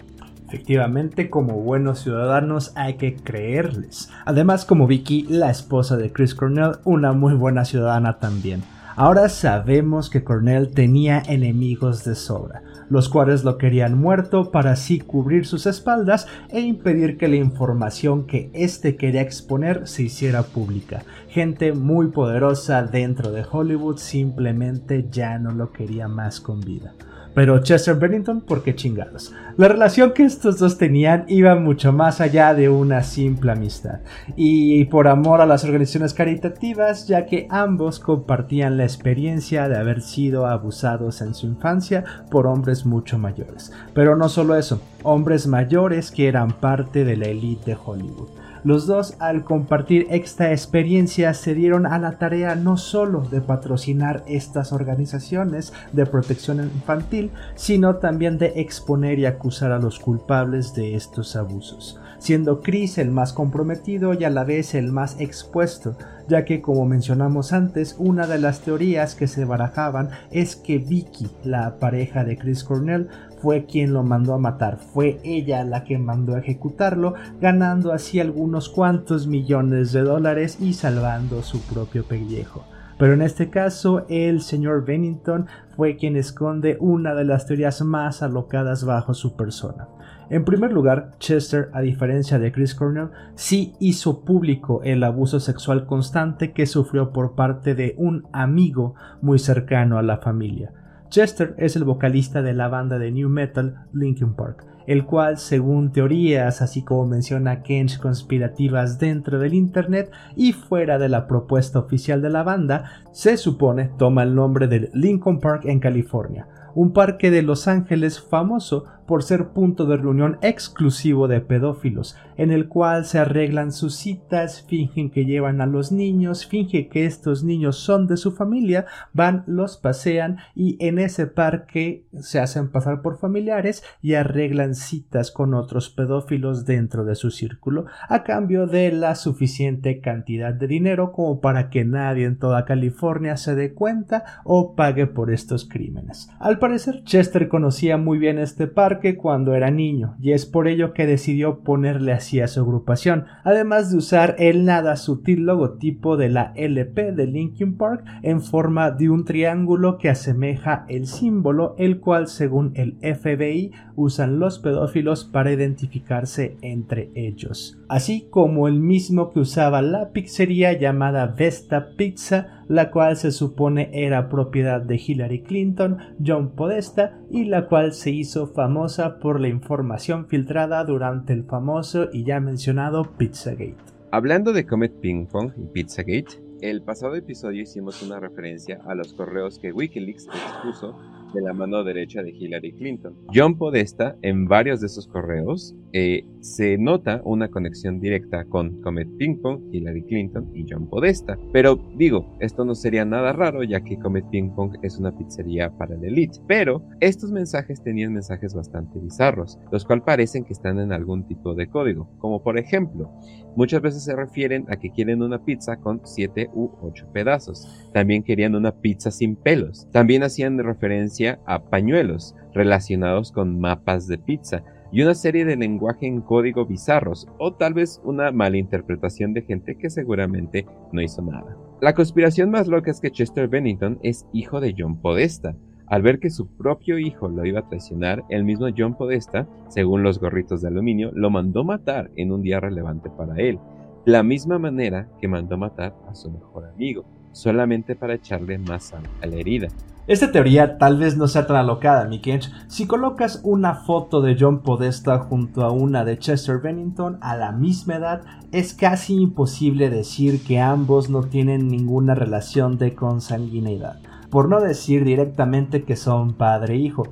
Efectivamente, 0.47 1.29
como 1.29 1.55
buenos 1.55 1.99
ciudadanos 1.99 2.71
hay 2.75 2.95
que 2.95 3.15
creerles. 3.15 4.09
Además, 4.25 4.63
como 4.63 4.87
Vicky, 4.87 5.25
la 5.27 5.49
esposa 5.49 5.97
de 5.97 6.11
Chris 6.11 6.35
Cornell, 6.35 6.77
una 6.85 7.13
muy 7.13 7.33
buena 7.33 7.65
ciudadana 7.65 8.19
también. 8.19 8.61
Ahora 8.95 9.27
sabemos 9.27 10.09
que 10.09 10.23
Cornell 10.23 10.71
tenía 10.71 11.21
enemigos 11.27 12.05
de 12.05 12.15
sobra, 12.15 12.61
los 12.89 13.09
cuales 13.09 13.43
lo 13.43 13.57
querían 13.57 13.97
muerto 13.97 14.51
para 14.51 14.71
así 14.71 14.99
cubrir 14.99 15.45
sus 15.45 15.65
espaldas 15.65 16.27
e 16.49 16.59
impedir 16.59 17.17
que 17.17 17.27
la 17.27 17.35
información 17.35 18.25
que 18.25 18.49
éste 18.53 18.95
quería 18.95 19.21
exponer 19.21 19.87
se 19.87 20.03
hiciera 20.03 20.43
pública. 20.43 21.03
Gente 21.29 21.73
muy 21.73 22.07
poderosa 22.07 22.83
dentro 22.83 23.31
de 23.31 23.45
Hollywood 23.49 23.97
simplemente 23.97 25.07
ya 25.11 25.39
no 25.39 25.51
lo 25.51 25.71
quería 25.71 26.07
más 26.07 26.39
con 26.39 26.61
vida. 26.61 26.93
Pero 27.35 27.59
Chester 27.59 27.95
Bennington, 27.95 28.41
¿por 28.41 28.63
qué 28.63 28.73
chingados? 28.75 29.33
La 29.57 29.67
relación 29.67 30.13
que 30.13 30.23
estos 30.23 30.57
dos 30.57 30.77
tenían 30.77 31.25
iba 31.27 31.53
mucho 31.55 31.91
más 31.91 32.21
allá 32.21 32.53
de 32.53 32.69
una 32.69 33.03
simple 33.03 33.51
amistad. 33.51 33.99
Y 34.37 34.85
por 34.85 35.09
amor 35.09 35.41
a 35.41 35.45
las 35.45 35.65
organizaciones 35.65 36.13
caritativas, 36.13 37.07
ya 37.07 37.25
que 37.25 37.45
ambos 37.49 37.99
compartían 37.99 38.77
la 38.77 38.85
experiencia 38.85 39.67
de 39.67 39.77
haber 39.77 40.01
sido 40.01 40.47
abusados 40.47 41.21
en 41.21 41.33
su 41.33 41.45
infancia 41.45 42.05
por 42.31 42.47
hombres 42.47 42.85
mucho 42.85 43.19
mayores. 43.19 43.71
Pero 43.93 44.15
no 44.15 44.29
solo 44.29 44.55
eso, 44.55 44.81
hombres 45.03 45.45
mayores 45.45 46.11
que 46.11 46.29
eran 46.29 46.51
parte 46.51 47.03
de 47.03 47.17
la 47.17 47.27
élite 47.27 47.71
de 47.71 47.77
Hollywood. 47.83 48.29
Los 48.65 48.87
dos, 48.87 49.13
al 49.19 49.43
compartir 49.43 50.07
esta 50.09 50.51
experiencia, 50.51 51.35
se 51.35 51.53
dieron 51.53 51.85
a 51.85 51.99
la 51.99 52.17
tarea 52.17 52.55
no 52.55 52.77
solo 52.77 53.21
de 53.21 53.39
patrocinar 53.39 54.23
estas 54.25 54.73
organizaciones 54.73 55.71
de 55.93 56.07
protección 56.07 56.59
infantil, 56.63 57.29
sino 57.53 57.97
también 57.97 58.39
de 58.39 58.53
exponer 58.55 59.19
y 59.19 59.27
acusar 59.27 59.71
a 59.71 59.77
los 59.77 59.99
culpables 59.99 60.73
de 60.73 60.95
estos 60.95 61.35
abusos, 61.35 61.99
siendo 62.17 62.61
Chris 62.61 62.97
el 62.97 63.11
más 63.11 63.33
comprometido 63.33 64.15
y 64.15 64.23
a 64.23 64.31
la 64.31 64.43
vez 64.43 64.73
el 64.73 64.91
más 64.91 65.21
expuesto, 65.21 65.95
ya 66.27 66.43
que 66.43 66.63
como 66.63 66.87
mencionamos 66.87 67.53
antes, 67.53 67.95
una 67.99 68.25
de 68.25 68.39
las 68.39 68.61
teorías 68.61 69.13
que 69.13 69.27
se 69.27 69.45
barajaban 69.45 70.09
es 70.31 70.55
que 70.55 70.79
Vicky, 70.79 71.29
la 71.43 71.77
pareja 71.77 72.23
de 72.23 72.35
Chris 72.35 72.63
Cornell, 72.63 73.09
fue 73.37 73.65
quien 73.65 73.93
lo 73.93 74.03
mandó 74.03 74.33
a 74.33 74.39
matar, 74.39 74.77
fue 74.77 75.19
ella 75.23 75.63
la 75.63 75.83
que 75.83 75.97
mandó 75.97 76.35
a 76.35 76.39
ejecutarlo, 76.39 77.13
ganando 77.39 77.91
así 77.91 78.19
algunos 78.19 78.69
cuantos 78.69 79.27
millones 79.27 79.91
de 79.91 80.01
dólares 80.01 80.57
y 80.59 80.73
salvando 80.73 81.43
su 81.43 81.61
propio 81.61 82.03
pellejo. 82.03 82.65
Pero 82.97 83.13
en 83.13 83.21
este 83.21 83.49
caso, 83.49 84.05
el 84.07 84.41
señor 84.41 84.85
Bennington 84.85 85.47
fue 85.75 85.97
quien 85.97 86.15
esconde 86.15 86.77
una 86.79 87.13
de 87.13 87.25
las 87.25 87.45
teorías 87.45 87.81
más 87.81 88.23
alocadas 88.23 88.85
bajo 88.85 89.13
su 89.13 89.35
persona. 89.35 89.89
En 90.29 90.43
primer 90.43 90.71
lugar, 90.71 91.11
Chester, 91.19 91.69
a 91.73 91.81
diferencia 91.81 92.39
de 92.39 92.51
Chris 92.51 92.73
Cornell, 92.73 93.09
sí 93.35 93.73
hizo 93.79 94.21
público 94.21 94.81
el 94.83 95.03
abuso 95.03 95.39
sexual 95.39 95.85
constante 95.85 96.51
que 96.51 96.65
sufrió 96.65 97.11
por 97.11 97.35
parte 97.35 97.75
de 97.75 97.93
un 97.97 98.27
amigo 98.31 98.95
muy 99.21 99.37
cercano 99.39 99.99
a 99.99 100.01
la 100.01 100.17
familia. 100.17 100.71
Chester 101.15 101.55
es 101.57 101.77
el 101.77 101.85
vocalista 101.85 102.41
de 102.41 102.53
la 102.53 102.67
banda 102.67 102.99
de 102.99 103.09
new 103.09 103.29
metal 103.29 103.85
Linkin 103.93 104.33
Park, 104.33 104.65
el 104.85 105.05
cual, 105.05 105.37
según 105.37 105.93
teorías, 105.93 106.61
así 106.61 106.83
como 106.83 107.07
menciona 107.07 107.63
Kench 107.63 107.99
conspirativas 108.01 108.99
dentro 108.99 109.39
del 109.39 109.53
Internet 109.53 110.11
y 110.35 110.51
fuera 110.51 110.97
de 110.97 111.07
la 111.07 111.25
propuesta 111.25 111.79
oficial 111.79 112.21
de 112.21 112.31
la 112.31 112.43
banda, 112.43 113.05
se 113.13 113.37
supone 113.37 113.91
toma 113.97 114.23
el 114.23 114.35
nombre 114.35 114.67
del 114.67 114.89
Linkin 114.93 115.39
Park 115.39 115.61
en 115.63 115.79
California, 115.79 116.49
un 116.75 116.91
parque 116.91 117.31
de 117.31 117.43
Los 117.43 117.69
Ángeles 117.69 118.19
famoso 118.19 118.83
por 119.05 119.23
ser 119.23 119.49
punto 119.49 119.85
de 119.85 119.97
reunión 119.97 120.37
exclusivo 120.41 121.27
de 121.27 121.41
pedófilos, 121.41 122.17
en 122.37 122.51
el 122.51 122.67
cual 122.67 123.05
se 123.05 123.19
arreglan 123.19 123.71
sus 123.71 123.95
citas, 123.95 124.65
fingen 124.67 125.09
que 125.09 125.25
llevan 125.25 125.61
a 125.61 125.65
los 125.65 125.91
niños, 125.91 126.45
fingen 126.45 126.89
que 126.89 127.05
estos 127.05 127.43
niños 127.43 127.77
son 127.77 128.07
de 128.07 128.17
su 128.17 128.31
familia, 128.31 128.85
van, 129.13 129.43
los 129.47 129.77
pasean 129.77 130.37
y 130.55 130.77
en 130.85 130.99
ese 130.99 131.27
parque 131.27 132.05
se 132.19 132.39
hacen 132.39 132.69
pasar 132.69 133.01
por 133.01 133.17
familiares 133.17 133.83
y 134.01 134.15
arreglan 134.15 134.75
citas 134.75 135.31
con 135.31 135.53
otros 135.53 135.89
pedófilos 135.89 136.65
dentro 136.65 137.05
de 137.05 137.15
su 137.15 137.31
círculo, 137.31 137.85
a 138.09 138.23
cambio 138.23 138.67
de 138.67 138.91
la 138.91 139.15
suficiente 139.15 140.01
cantidad 140.01 140.53
de 140.53 140.67
dinero 140.67 141.11
como 141.11 141.39
para 141.41 141.69
que 141.69 141.85
nadie 141.85 142.25
en 142.25 142.39
toda 142.39 142.65
California 142.65 143.37
se 143.37 143.55
dé 143.55 143.73
cuenta 143.73 144.23
o 144.43 144.75
pague 144.75 145.07
por 145.07 145.31
estos 145.31 145.65
crímenes. 145.67 146.29
Al 146.39 146.59
parecer, 146.59 147.03
Chester 147.03 147.47
conocía 147.47 147.97
muy 147.97 148.17
bien 148.17 148.39
este 148.39 148.67
parque 148.67 148.94
cuando 149.17 149.53
era 149.53 149.71
niño, 149.71 150.15
y 150.19 150.31
es 150.31 150.45
por 150.45 150.67
ello 150.67 150.93
que 150.93 151.05
decidió 151.05 151.59
ponerle 151.59 152.11
así 152.11 152.39
a 152.39 152.47
su 152.47 152.61
agrupación, 152.61 153.25
además 153.43 153.91
de 153.91 153.97
usar 153.97 154.35
el 154.39 154.65
nada 154.65 154.95
sutil 154.95 155.45
logotipo 155.45 156.17
de 156.17 156.29
la 156.29 156.53
LP 156.55 157.11
de 157.11 157.27
Linkin 157.27 157.77
Park 157.77 158.03
en 158.23 158.41
forma 158.41 158.91
de 158.91 159.09
un 159.09 159.25
triángulo 159.25 159.97
que 159.97 160.09
asemeja 160.09 160.85
el 160.89 161.07
símbolo, 161.07 161.75
el 161.77 161.99
cual 161.99 162.27
según 162.27 162.71
el 162.75 162.97
FBI 163.01 163.71
usan 163.95 164.39
los 164.39 164.59
pedófilos 164.59 165.23
para 165.23 165.51
identificarse 165.51 166.57
entre 166.61 167.11
ellos, 167.15 167.79
así 167.87 168.27
como 168.29 168.67
el 168.67 168.79
mismo 168.79 169.31
que 169.31 169.39
usaba 169.39 169.81
la 169.81 170.11
pizzería 170.11 170.73
llamada 170.73 171.27
Vesta 171.27 171.89
Pizza, 171.95 172.54
la 172.67 172.91
cual 172.91 173.15
se 173.17 173.31
supone 173.31 173.89
era 173.93 174.29
propiedad 174.29 174.81
de 174.81 174.95
Hillary 174.95 175.43
Clinton, 175.43 175.97
John 176.25 176.51
Podesta 176.51 177.17
y 177.29 177.45
la 177.45 177.67
cual 177.67 177.93
se 177.93 178.11
hizo 178.11 178.47
famosa 178.47 179.19
por 179.19 179.39
la 179.39 179.47
información 179.47 180.27
filtrada 180.27 180.83
durante 180.83 181.33
el 181.33 181.43
famoso 181.43 182.09
y 182.11 182.23
ya 182.23 182.39
mencionado 182.39 183.03
Pizzagate. 183.17 183.75
Hablando 184.11 184.53
de 184.53 184.65
Comet 184.65 184.93
Ping 184.99 185.25
Pong 185.25 185.51
y 185.57 185.67
Pizzagate, 185.67 186.45
el 186.61 186.81
pasado 186.81 187.15
episodio 187.15 187.61
hicimos 187.61 188.01
una 188.01 188.19
referencia 188.19 188.79
a 188.87 188.95
los 188.95 189.13
correos 189.13 189.59
que 189.59 189.71
Wikileaks 189.71 190.27
expuso 190.27 190.97
de 191.35 191.41
la 191.41 191.53
mano 191.53 191.83
derecha 191.83 192.23
de 192.23 192.31
Hillary 192.31 192.73
Clinton. 192.73 193.13
John 193.33 193.57
Podesta, 193.57 194.15
en 194.21 194.47
varios 194.47 194.79
de 194.79 194.87
esos 194.87 195.07
correos, 195.07 195.75
eh, 195.93 196.25
se 196.39 196.77
nota 196.77 197.21
una 197.23 197.49
conexión 197.49 197.99
directa 197.99 198.45
con 198.45 198.81
Comet 198.81 199.07
Ping 199.17 199.41
Pong, 199.41 199.61
Hillary 199.71 200.03
Clinton 200.03 200.49
y 200.53 200.65
John 200.69 200.87
Podesta. 200.87 201.37
Pero 201.51 201.75
digo, 201.97 202.35
esto 202.39 202.65
no 202.65 202.75
sería 202.75 203.05
nada 203.05 203.33
raro 203.33 203.63
ya 203.63 203.81
que 203.81 203.99
Comet 203.99 204.25
Ping 204.29 204.51
Pong 204.55 204.77
es 204.81 204.97
una 204.97 205.15
pizzería 205.15 205.69
para 205.77 205.95
la 205.97 206.07
elite. 206.07 206.39
Pero 206.47 206.81
estos 206.99 207.31
mensajes 207.31 207.83
tenían 207.83 208.13
mensajes 208.13 208.53
bastante 208.53 208.99
bizarros, 208.99 209.59
los 209.71 209.85
cuales 209.85 210.05
parecen 210.05 210.45
que 210.45 210.53
están 210.53 210.79
en 210.79 210.91
algún 210.91 211.27
tipo 211.27 211.53
de 211.53 211.67
código. 211.67 212.09
Como 212.19 212.41
por 212.41 212.57
ejemplo, 212.57 213.11
muchas 213.55 213.81
veces 213.81 214.03
se 214.03 214.15
refieren 214.15 214.65
a 214.69 214.77
que 214.77 214.91
quieren 214.91 215.21
una 215.21 215.43
pizza 215.43 215.77
con 215.77 216.01
7 216.03 216.49
u 216.53 216.71
8 216.81 217.07
pedazos. 217.11 217.67
También 217.93 218.23
querían 218.23 218.55
una 218.55 218.71
pizza 218.71 219.11
sin 219.11 219.35
pelos. 219.35 219.87
También 219.91 220.23
hacían 220.23 220.57
referencia 220.59 221.24
a 221.45 221.63
pañuelos 221.65 222.35
relacionados 222.53 223.31
con 223.31 223.59
mapas 223.59 224.07
de 224.07 224.17
pizza 224.17 224.63
y 224.91 225.01
una 225.01 225.13
serie 225.13 225.45
de 225.45 225.57
lenguaje 225.57 226.07
en 226.07 226.21
código 226.21 226.65
bizarros 226.65 227.27
o 227.37 227.53
tal 227.53 227.73
vez 227.73 228.01
una 228.03 228.31
malinterpretación 228.31 229.33
de 229.33 229.41
gente 229.41 229.77
que 229.77 229.89
seguramente 229.89 230.65
no 230.91 231.01
hizo 231.01 231.21
nada. 231.21 231.57
La 231.81 231.93
conspiración 231.93 232.49
más 232.49 232.67
loca 232.67 232.91
es 232.91 233.01
que 233.01 233.11
Chester 233.11 233.47
Bennington 233.47 233.99
es 234.03 234.25
hijo 234.31 234.61
de 234.61 234.73
John 234.77 235.01
Podesta. 235.01 235.55
Al 235.87 236.01
ver 236.01 236.19
que 236.19 236.29
su 236.29 236.47
propio 236.47 236.97
hijo 236.97 237.27
lo 237.27 237.45
iba 237.45 237.59
a 237.59 237.67
traicionar, 237.67 238.23
el 238.29 238.43
mismo 238.43 238.67
John 238.75 238.95
Podesta, 238.95 239.47
según 239.67 240.01
los 240.01 240.19
gorritos 240.19 240.61
de 240.61 240.69
aluminio, 240.69 241.11
lo 241.13 241.29
mandó 241.29 241.63
matar 241.63 242.09
en 242.15 242.31
un 242.31 242.41
día 242.41 242.59
relevante 242.59 243.09
para 243.09 243.35
él, 243.35 243.59
la 244.05 244.23
misma 244.23 244.57
manera 244.57 245.09
que 245.19 245.27
mandó 245.27 245.57
matar 245.57 245.93
a 246.07 246.15
su 246.15 246.31
mejor 246.31 246.65
amigo, 246.65 247.05
solamente 247.33 247.95
para 247.95 248.15
echarle 248.15 248.57
más 248.57 248.85
sal 248.85 249.03
a 249.21 249.27
la 249.27 249.35
herida. 249.35 249.67
Esta 250.07 250.31
teoría 250.31 250.77
tal 250.77 250.99
vez 250.99 251.17
no 251.17 251.27
sea 251.27 251.47
tan 251.47 251.57
alocada, 251.57 252.05
mi 252.05 252.19
Kench. 252.19 252.51
Si 252.67 252.85
colocas 252.85 253.39
una 253.41 253.73
foto 253.73 254.21
de 254.21 254.37
John 254.39 254.59
Podesta 254.59 255.17
junto 255.17 255.65
a 255.65 255.71
una 255.71 256.05
de 256.05 256.19
Chester 256.19 256.59
Bennington 256.59 257.17
a 257.21 257.35
la 257.35 257.51
misma 257.51 257.95
edad, 257.95 258.21
es 258.51 258.75
casi 258.75 259.15
imposible 259.15 259.89
decir 259.89 260.43
que 260.43 260.59
ambos 260.59 261.09
no 261.09 261.23
tienen 261.23 261.69
ninguna 261.69 262.13
relación 262.13 262.77
de 262.77 262.93
consanguinidad, 262.93 263.99
por 264.29 264.47
no 264.47 264.61
decir 264.61 265.05
directamente 265.05 265.85
que 265.85 265.95
son 265.95 266.35
padre 266.35 266.75
e 266.75 266.77
hijo. 266.77 267.07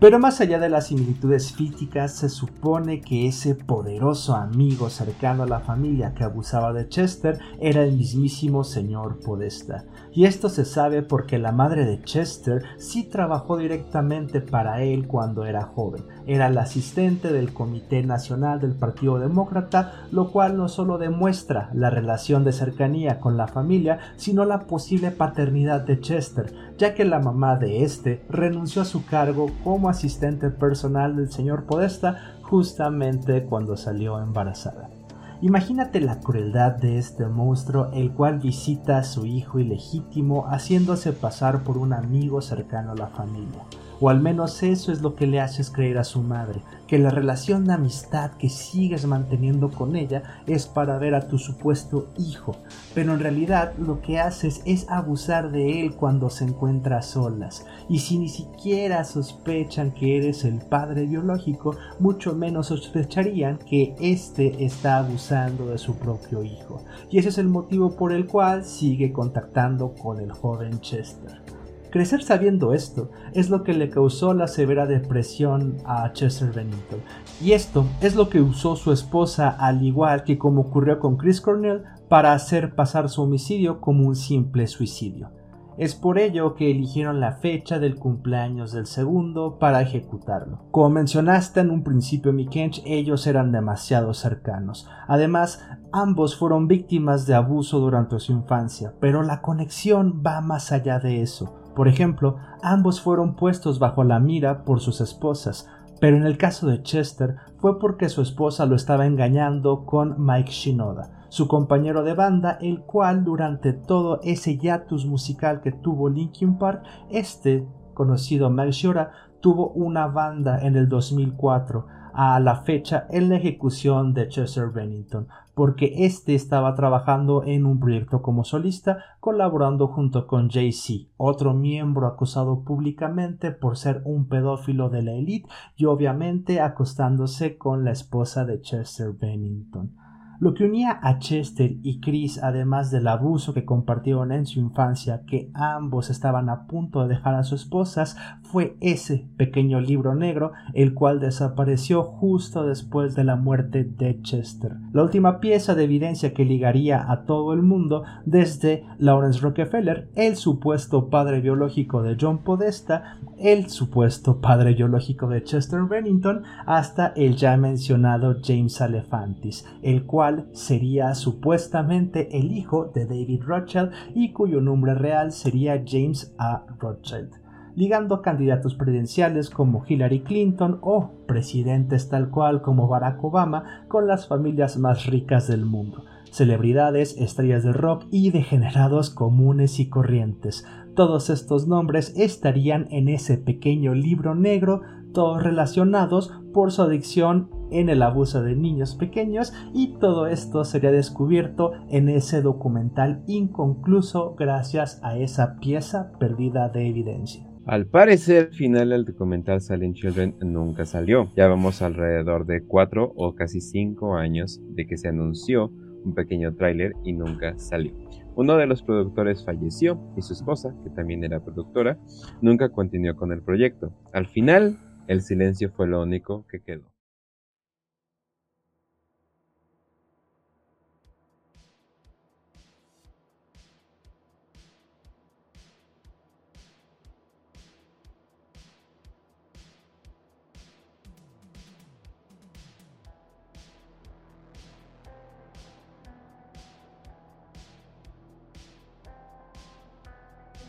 Pero 0.00 0.18
más 0.18 0.40
allá 0.40 0.58
de 0.58 0.70
las 0.70 0.86
similitudes 0.86 1.52
físicas, 1.52 2.14
se 2.14 2.30
supone 2.30 3.02
que 3.02 3.26
ese 3.26 3.56
poderoso 3.56 4.36
amigo 4.36 4.88
cercano 4.88 5.42
a 5.42 5.46
la 5.46 5.60
familia 5.60 6.14
que 6.14 6.24
abusaba 6.24 6.72
de 6.72 6.88
Chester 6.88 7.40
era 7.60 7.82
el 7.82 7.94
mismísimo 7.94 8.64
señor 8.64 9.18
Podesta. 9.20 9.84
Y 10.18 10.24
esto 10.24 10.48
se 10.48 10.64
sabe 10.64 11.02
porque 11.02 11.38
la 11.38 11.52
madre 11.52 11.84
de 11.84 12.02
Chester 12.02 12.64
sí 12.76 13.04
trabajó 13.04 13.56
directamente 13.56 14.40
para 14.40 14.82
él 14.82 15.06
cuando 15.06 15.44
era 15.44 15.62
joven. 15.62 16.02
Era 16.26 16.48
la 16.48 16.62
asistente 16.62 17.32
del 17.32 17.52
Comité 17.52 18.02
Nacional 18.02 18.58
del 18.58 18.72
Partido 18.72 19.20
Demócrata, 19.20 20.08
lo 20.10 20.32
cual 20.32 20.56
no 20.56 20.68
solo 20.68 20.98
demuestra 20.98 21.70
la 21.72 21.90
relación 21.90 22.42
de 22.42 22.50
cercanía 22.50 23.20
con 23.20 23.36
la 23.36 23.46
familia, 23.46 24.00
sino 24.16 24.44
la 24.44 24.66
posible 24.66 25.12
paternidad 25.12 25.82
de 25.82 26.00
Chester, 26.00 26.52
ya 26.78 26.94
que 26.94 27.04
la 27.04 27.20
mamá 27.20 27.54
de 27.54 27.84
este 27.84 28.24
renunció 28.28 28.82
a 28.82 28.86
su 28.86 29.06
cargo 29.06 29.52
como 29.62 29.88
asistente 29.88 30.50
personal 30.50 31.14
del 31.14 31.30
señor 31.30 31.62
Podesta 31.62 32.34
justamente 32.42 33.44
cuando 33.44 33.76
salió 33.76 34.18
embarazada. 34.20 34.97
Imagínate 35.40 36.00
la 36.00 36.18
crueldad 36.18 36.72
de 36.72 36.98
este 36.98 37.26
monstruo, 37.26 37.90
el 37.92 38.10
cual 38.10 38.40
visita 38.40 38.98
a 38.98 39.04
su 39.04 39.24
hijo 39.24 39.60
ilegítimo 39.60 40.46
haciéndose 40.48 41.12
pasar 41.12 41.62
por 41.62 41.78
un 41.78 41.92
amigo 41.92 42.42
cercano 42.42 42.90
a 42.90 42.96
la 42.96 43.06
familia. 43.06 43.62
O 44.00 44.10
al 44.10 44.20
menos 44.20 44.62
eso 44.62 44.92
es 44.92 45.02
lo 45.02 45.16
que 45.16 45.26
le 45.26 45.40
haces 45.40 45.70
creer 45.70 45.98
a 45.98 46.04
su 46.04 46.22
madre, 46.22 46.62
que 46.86 46.98
la 46.98 47.10
relación 47.10 47.64
de 47.64 47.74
amistad 47.74 48.32
que 48.32 48.48
sigues 48.48 49.06
manteniendo 49.06 49.70
con 49.70 49.96
ella 49.96 50.22
es 50.46 50.66
para 50.66 50.98
ver 50.98 51.14
a 51.14 51.26
tu 51.26 51.38
supuesto 51.38 52.08
hijo, 52.16 52.56
pero 52.94 53.12
en 53.12 53.20
realidad 53.20 53.74
lo 53.76 54.00
que 54.00 54.20
haces 54.20 54.62
es 54.64 54.88
abusar 54.88 55.50
de 55.50 55.80
él 55.80 55.94
cuando 55.94 56.30
se 56.30 56.44
encuentra 56.44 56.98
a 56.98 57.02
solas, 57.02 57.66
y 57.88 57.98
si 57.98 58.18
ni 58.18 58.28
siquiera 58.28 59.02
sospechan 59.04 59.90
que 59.90 60.16
eres 60.16 60.44
el 60.44 60.60
padre 60.60 61.06
biológico, 61.06 61.76
mucho 61.98 62.34
menos 62.34 62.68
sospecharían 62.68 63.58
que 63.58 63.94
éste 64.00 64.64
está 64.64 64.98
abusando 64.98 65.66
de 65.66 65.78
su 65.78 65.96
propio 65.96 66.42
hijo, 66.44 66.84
y 67.10 67.18
ese 67.18 67.30
es 67.30 67.38
el 67.38 67.48
motivo 67.48 67.96
por 67.96 68.12
el 68.12 68.26
cual 68.26 68.64
sigue 68.64 69.12
contactando 69.12 69.92
con 69.94 70.20
el 70.20 70.32
joven 70.32 70.80
Chester. 70.80 71.57
Crecer 71.90 72.22
sabiendo 72.22 72.74
esto 72.74 73.10
es 73.32 73.48
lo 73.48 73.62
que 73.62 73.72
le 73.72 73.88
causó 73.88 74.34
la 74.34 74.46
severa 74.46 74.86
depresión 74.86 75.78
a 75.86 76.12
Chester 76.12 76.52
Bennington. 76.52 77.00
Y 77.40 77.52
esto 77.52 77.86
es 78.00 78.14
lo 78.14 78.28
que 78.28 78.42
usó 78.42 78.76
su 78.76 78.92
esposa, 78.92 79.48
al 79.48 79.82
igual 79.82 80.24
que 80.24 80.36
como 80.36 80.62
ocurrió 80.62 80.98
con 80.98 81.16
Chris 81.16 81.40
Cornell, 81.40 81.84
para 82.08 82.32
hacer 82.32 82.74
pasar 82.74 83.08
su 83.08 83.22
homicidio 83.22 83.80
como 83.80 84.06
un 84.06 84.16
simple 84.16 84.66
suicidio. 84.66 85.30
Es 85.78 85.94
por 85.94 86.18
ello 86.18 86.56
que 86.56 86.72
eligieron 86.72 87.20
la 87.20 87.34
fecha 87.34 87.78
del 87.78 87.94
cumpleaños 87.94 88.72
del 88.72 88.86
segundo 88.86 89.60
para 89.60 89.80
ejecutarlo. 89.80 90.64
Como 90.72 90.90
mencionaste 90.90 91.60
en 91.60 91.70
un 91.70 91.84
principio, 91.84 92.32
Mikench, 92.32 92.82
ellos 92.84 93.28
eran 93.28 93.52
demasiado 93.52 94.12
cercanos. 94.12 94.88
Además, 95.06 95.64
ambos 95.92 96.36
fueron 96.36 96.66
víctimas 96.66 97.26
de 97.26 97.36
abuso 97.36 97.78
durante 97.78 98.18
su 98.18 98.32
infancia, 98.32 98.94
pero 99.00 99.22
la 99.22 99.40
conexión 99.40 100.20
va 100.26 100.40
más 100.40 100.72
allá 100.72 100.98
de 100.98 101.22
eso. 101.22 101.57
Por 101.78 101.86
ejemplo, 101.86 102.38
ambos 102.60 103.00
fueron 103.00 103.36
puestos 103.36 103.78
bajo 103.78 104.02
la 104.02 104.18
mira 104.18 104.64
por 104.64 104.80
sus 104.80 105.00
esposas, 105.00 105.70
pero 106.00 106.16
en 106.16 106.26
el 106.26 106.36
caso 106.36 106.66
de 106.66 106.82
Chester 106.82 107.36
fue 107.58 107.78
porque 107.78 108.08
su 108.08 108.20
esposa 108.20 108.66
lo 108.66 108.74
estaba 108.74 109.06
engañando 109.06 109.86
con 109.86 110.16
Mike 110.18 110.50
Shinoda, 110.50 111.24
su 111.28 111.46
compañero 111.46 112.02
de 112.02 112.14
banda, 112.14 112.58
el 112.60 112.80
cual 112.80 113.24
durante 113.24 113.72
todo 113.72 114.18
ese 114.24 114.58
hiatus 114.58 115.06
musical 115.06 115.60
que 115.60 115.70
tuvo 115.70 116.08
Linkin 116.08 116.58
Park, 116.58 116.82
este 117.10 117.64
conocido 117.94 118.50
Mike 118.50 118.72
Shinoda 118.72 119.12
tuvo 119.40 119.68
una 119.68 120.08
banda 120.08 120.58
en 120.60 120.74
el 120.74 120.88
2004 120.88 121.86
a 122.12 122.40
la 122.40 122.56
fecha 122.56 123.06
en 123.10 123.28
la 123.28 123.36
ejecución 123.36 124.14
de 124.14 124.26
Chester 124.26 124.70
Bennington, 124.70 125.28
porque 125.58 126.04
éste 126.06 126.36
estaba 126.36 126.76
trabajando 126.76 127.42
en 127.42 127.66
un 127.66 127.80
proyecto 127.80 128.22
como 128.22 128.44
solista, 128.44 128.98
colaborando 129.18 129.88
junto 129.88 130.28
con 130.28 130.50
Jay-Z, 130.50 131.10
otro 131.16 131.52
miembro 131.52 132.06
acusado 132.06 132.62
públicamente 132.62 133.50
por 133.50 133.76
ser 133.76 134.00
un 134.04 134.28
pedófilo 134.28 134.88
de 134.88 135.02
la 135.02 135.14
élite 135.14 135.48
y 135.74 135.86
obviamente 135.86 136.60
acostándose 136.60 137.58
con 137.58 137.84
la 137.84 137.90
esposa 137.90 138.44
de 138.44 138.60
Chester 138.60 139.10
Bennington. 139.20 139.96
Lo 140.40 140.54
que 140.54 140.64
unía 140.64 141.00
a 141.02 141.18
Chester 141.18 141.78
y 141.82 141.98
Chris, 141.98 142.40
además 142.40 142.92
del 142.92 143.08
abuso 143.08 143.54
que 143.54 143.64
compartieron 143.64 144.30
en 144.30 144.46
su 144.46 144.60
infancia, 144.60 145.22
que 145.26 145.50
ambos 145.52 146.10
estaban 146.10 146.48
a 146.48 146.68
punto 146.68 147.02
de 147.02 147.08
dejar 147.08 147.34
a 147.34 147.42
sus 147.42 147.62
esposas, 147.62 148.16
fue 148.42 148.76
ese 148.80 149.26
pequeño 149.36 149.80
libro 149.80 150.14
negro, 150.14 150.52
el 150.74 150.94
cual 150.94 151.18
desapareció 151.18 152.04
justo 152.04 152.64
después 152.64 153.16
de 153.16 153.24
la 153.24 153.34
muerte 153.34 153.82
de 153.82 154.22
Chester. 154.22 154.76
La 154.92 155.02
última 155.02 155.40
pieza 155.40 155.74
de 155.74 155.82
evidencia 155.82 156.32
que 156.32 156.44
ligaría 156.44 157.10
a 157.10 157.24
todo 157.24 157.52
el 157.52 157.62
mundo, 157.62 158.04
desde 158.24 158.84
Lawrence 158.98 159.40
Rockefeller, 159.40 160.08
el 160.14 160.36
supuesto 160.36 161.10
padre 161.10 161.40
biológico 161.40 162.04
de 162.04 162.16
John 162.18 162.44
Podesta, 162.44 163.18
el 163.38 163.70
supuesto 163.70 164.40
padre 164.40 164.74
biológico 164.74 165.28
de 165.28 165.42
Chester 165.42 165.82
Bennington, 165.82 166.44
hasta 166.64 167.08
el 167.16 167.34
ya 167.34 167.56
mencionado 167.56 168.36
James 168.40 168.80
Alefantis, 168.80 169.66
el 169.82 170.04
cual 170.04 170.27
sería 170.52 171.14
supuestamente 171.14 172.38
el 172.38 172.52
hijo 172.52 172.90
de 172.94 173.06
David 173.06 173.42
Rothschild 173.44 173.90
y 174.14 174.32
cuyo 174.32 174.60
nombre 174.60 174.94
real 174.94 175.32
sería 175.32 175.82
James 175.86 176.34
A. 176.38 176.64
Rothschild, 176.78 177.30
ligando 177.74 178.22
candidatos 178.22 178.74
presidenciales 178.74 179.50
como 179.50 179.84
Hillary 179.86 180.20
Clinton 180.20 180.78
o 180.82 181.10
presidentes 181.26 182.08
tal 182.08 182.30
cual 182.30 182.62
como 182.62 182.88
Barack 182.88 183.22
Obama 183.22 183.86
con 183.88 184.06
las 184.06 184.26
familias 184.26 184.78
más 184.78 185.06
ricas 185.06 185.48
del 185.48 185.64
mundo 185.64 186.04
celebridades, 186.30 187.16
estrellas 187.18 187.64
de 187.64 187.72
rock 187.72 188.06
y 188.10 188.30
degenerados 188.30 189.10
comunes 189.10 189.80
y 189.80 189.88
corrientes. 189.88 190.64
Todos 190.94 191.30
estos 191.30 191.66
nombres 191.66 192.12
estarían 192.16 192.88
en 192.90 193.08
ese 193.08 193.38
pequeño 193.38 193.94
libro 193.94 194.34
negro, 194.34 194.82
todos 195.12 195.42
relacionados 195.42 196.32
por 196.52 196.72
su 196.72 196.82
adicción 196.82 197.50
en 197.70 197.88
el 197.88 198.02
abuso 198.02 198.42
de 198.42 198.56
niños 198.56 198.94
pequeños 198.94 199.52
y 199.74 199.98
todo 199.98 200.26
esto 200.26 200.64
sería 200.64 200.90
descubierto 200.90 201.72
en 201.90 202.08
ese 202.08 202.42
documental 202.42 203.22
inconcluso 203.26 204.34
gracias 204.34 205.00
a 205.02 205.18
esa 205.18 205.58
pieza 205.60 206.12
perdida 206.18 206.68
de 206.68 206.88
evidencia. 206.88 207.48
Al 207.66 207.86
parecer, 207.86 208.54
final 208.54 208.88
del 208.88 209.04
documental 209.04 209.60
Silent 209.60 209.94
Children 209.94 210.36
nunca 210.40 210.86
salió. 210.86 211.30
Ya 211.36 211.48
vamos 211.48 211.82
alrededor 211.82 212.46
de 212.46 212.64
cuatro 212.64 213.12
o 213.14 213.34
casi 213.34 213.60
cinco 213.60 214.14
años 214.14 214.58
de 214.70 214.86
que 214.86 214.96
se 214.96 215.08
anunció 215.08 215.70
un 216.02 216.14
pequeño 216.14 216.54
tráiler 216.54 216.94
y 217.04 217.12
nunca 217.12 217.58
salió. 217.58 217.92
Uno 218.36 218.56
de 218.56 218.66
los 218.66 218.82
productores 218.82 219.44
falleció 219.44 220.00
y 220.16 220.22
su 220.22 220.32
esposa, 220.32 220.74
que 220.82 220.90
también 220.90 221.24
era 221.24 221.44
productora, 221.44 221.98
nunca 222.40 222.70
continuó 222.70 223.16
con 223.16 223.32
el 223.32 223.42
proyecto. 223.42 223.92
Al 224.14 224.28
final, 224.28 224.78
el 225.06 225.22
silencio 225.22 225.70
fue 225.70 225.88
lo 225.88 226.02
único 226.02 226.46
que 226.48 226.60
quedó. 226.60 226.84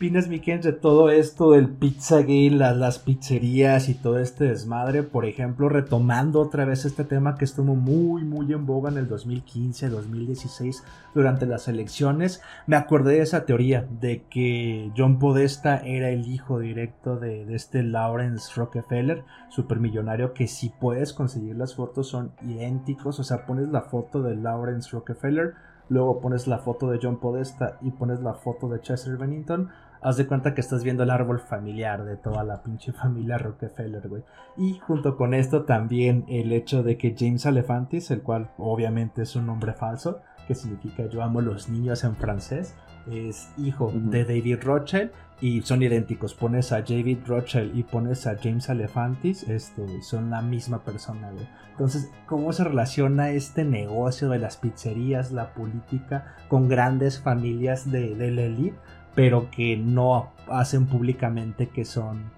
Opinas, 0.00 0.28
Miken, 0.28 0.62
de 0.62 0.72
todo 0.72 1.10
esto 1.10 1.50
del 1.50 1.68
Pizzagate, 1.68 2.48
las, 2.52 2.74
las 2.74 2.98
pizzerías 2.98 3.90
y 3.90 3.94
todo 3.94 4.18
este 4.18 4.44
desmadre? 4.44 5.02
Por 5.02 5.26
ejemplo, 5.26 5.68
retomando 5.68 6.40
otra 6.40 6.64
vez 6.64 6.86
este 6.86 7.04
tema 7.04 7.34
que 7.34 7.44
estuvo 7.44 7.76
muy, 7.76 8.24
muy 8.24 8.50
en 8.50 8.64
boga 8.64 8.90
en 8.90 8.96
el 8.96 9.08
2015, 9.08 9.90
2016, 9.90 10.84
durante 11.14 11.44
las 11.44 11.68
elecciones. 11.68 12.40
Me 12.66 12.76
acordé 12.76 13.16
de 13.16 13.20
esa 13.20 13.44
teoría 13.44 13.86
de 14.00 14.22
que 14.30 14.90
John 14.96 15.18
Podesta 15.18 15.76
era 15.84 16.08
el 16.08 16.26
hijo 16.28 16.58
directo 16.60 17.16
de, 17.16 17.44
de 17.44 17.54
este 17.54 17.82
Lawrence 17.82 18.52
Rockefeller, 18.56 19.24
supermillonario, 19.50 20.32
que 20.32 20.46
si 20.46 20.70
puedes 20.70 21.12
conseguir 21.12 21.56
las 21.56 21.74
fotos 21.74 22.08
son 22.08 22.32
idénticos. 22.40 23.20
O 23.20 23.22
sea, 23.22 23.44
pones 23.44 23.68
la 23.68 23.82
foto 23.82 24.22
de 24.22 24.34
Lawrence 24.34 24.88
Rockefeller 24.92 25.56
luego 25.90 26.20
pones 26.20 26.46
la 26.46 26.58
foto 26.58 26.88
de 26.88 27.00
John 27.02 27.18
Podesta 27.18 27.76
y 27.82 27.90
pones 27.90 28.20
la 28.20 28.34
foto 28.34 28.68
de 28.68 28.80
Chester 28.80 29.18
Bennington, 29.18 29.70
haz 30.02 30.16
de 30.16 30.26
cuenta 30.26 30.54
que 30.54 30.60
estás 30.60 30.84
viendo 30.84 31.02
el 31.02 31.10
árbol 31.10 31.40
familiar 31.40 32.04
de 32.04 32.16
toda 32.16 32.44
la 32.44 32.62
pinche 32.62 32.92
familia 33.02 33.38
Rockefeller, 33.38 34.08
güey. 34.08 34.24
Y 34.56 34.78
junto 34.78 35.16
con 35.16 35.34
esto 35.34 35.64
también 35.64 36.24
el 36.28 36.52
hecho 36.52 36.82
de 36.82 36.96
que 36.96 37.14
James 37.18 37.46
Alefantis, 37.46 38.10
el 38.10 38.22
cual 38.22 38.50
obviamente 38.58 39.22
es 39.22 39.36
un 39.36 39.46
nombre 39.46 39.72
falso, 39.72 40.20
que 40.46 40.54
significa 40.54 41.06
yo 41.06 41.22
amo 41.22 41.40
los 41.40 41.68
niños 41.68 42.02
en 42.04 42.16
francés, 42.16 42.74
es 43.10 43.50
hijo 43.56 43.92
de 43.94 44.24
David 44.24 44.58
Rothschild 44.62 45.10
y 45.40 45.62
son 45.62 45.82
idénticos. 45.82 46.34
Pones 46.34 46.72
a 46.72 46.82
David 46.82 47.18
Rothschild 47.26 47.76
y 47.76 47.82
pones 47.82 48.26
a 48.26 48.36
James 48.36 48.68
Alefantis, 48.68 49.44
este, 49.44 50.02
son 50.02 50.30
la 50.30 50.42
misma 50.42 50.84
persona, 50.84 51.30
güey. 51.30 51.46
Entonces, 51.70 52.10
¿cómo 52.26 52.52
se 52.52 52.64
relaciona 52.64 53.30
este 53.30 53.64
negocio 53.64 54.28
de 54.28 54.38
las 54.38 54.58
pizzerías, 54.58 55.32
la 55.32 55.54
política, 55.54 56.34
con 56.48 56.68
grandes 56.68 57.20
familias 57.20 57.90
de, 57.90 58.14
de 58.14 58.30
la 58.30 58.42
elite, 58.42 58.76
pero 59.14 59.50
que 59.50 59.76
no 59.76 60.30
hacen 60.48 60.86
públicamente 60.86 61.68
que 61.68 61.84
son 61.84 62.30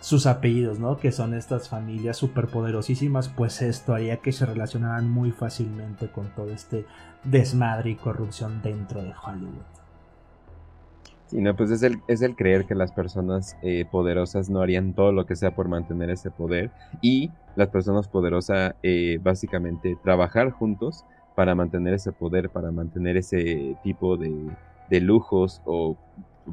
sus 0.00 0.26
apellidos, 0.26 0.78
¿no? 0.78 0.96
Que 0.96 1.12
son 1.12 1.34
estas 1.34 1.68
familias 1.68 2.16
superpoderosísimas, 2.16 3.28
pues 3.28 3.60
esto 3.62 3.94
haría 3.94 4.16
que 4.16 4.32
se 4.32 4.46
relacionaran 4.46 5.08
muy 5.10 5.30
fácilmente 5.30 6.08
con 6.08 6.34
todo 6.34 6.50
este 6.50 6.86
desmadre 7.24 7.90
y 7.90 7.94
corrupción 7.96 8.62
dentro 8.62 9.02
de 9.02 9.12
Hollywood. 9.12 9.80
Sí, 11.26 11.40
no, 11.40 11.54
pues 11.54 11.70
es 11.70 11.82
el, 11.84 12.00
es 12.08 12.22
el 12.22 12.34
creer 12.34 12.64
que 12.64 12.74
las 12.74 12.90
personas 12.90 13.56
eh, 13.62 13.84
poderosas 13.88 14.50
no 14.50 14.62
harían 14.62 14.94
todo 14.94 15.12
lo 15.12 15.26
que 15.26 15.36
sea 15.36 15.54
por 15.54 15.68
mantener 15.68 16.10
ese 16.10 16.30
poder 16.30 16.72
y 17.02 17.30
las 17.54 17.68
personas 17.68 18.08
poderosas 18.08 18.74
eh, 18.82 19.20
básicamente 19.22 19.96
trabajar 20.02 20.50
juntos 20.50 21.04
para 21.36 21.54
mantener 21.54 21.94
ese 21.94 22.10
poder, 22.10 22.50
para 22.50 22.72
mantener 22.72 23.16
ese 23.16 23.76
tipo 23.84 24.16
de, 24.16 24.50
de 24.90 25.00
lujos 25.00 25.62
o 25.64 25.96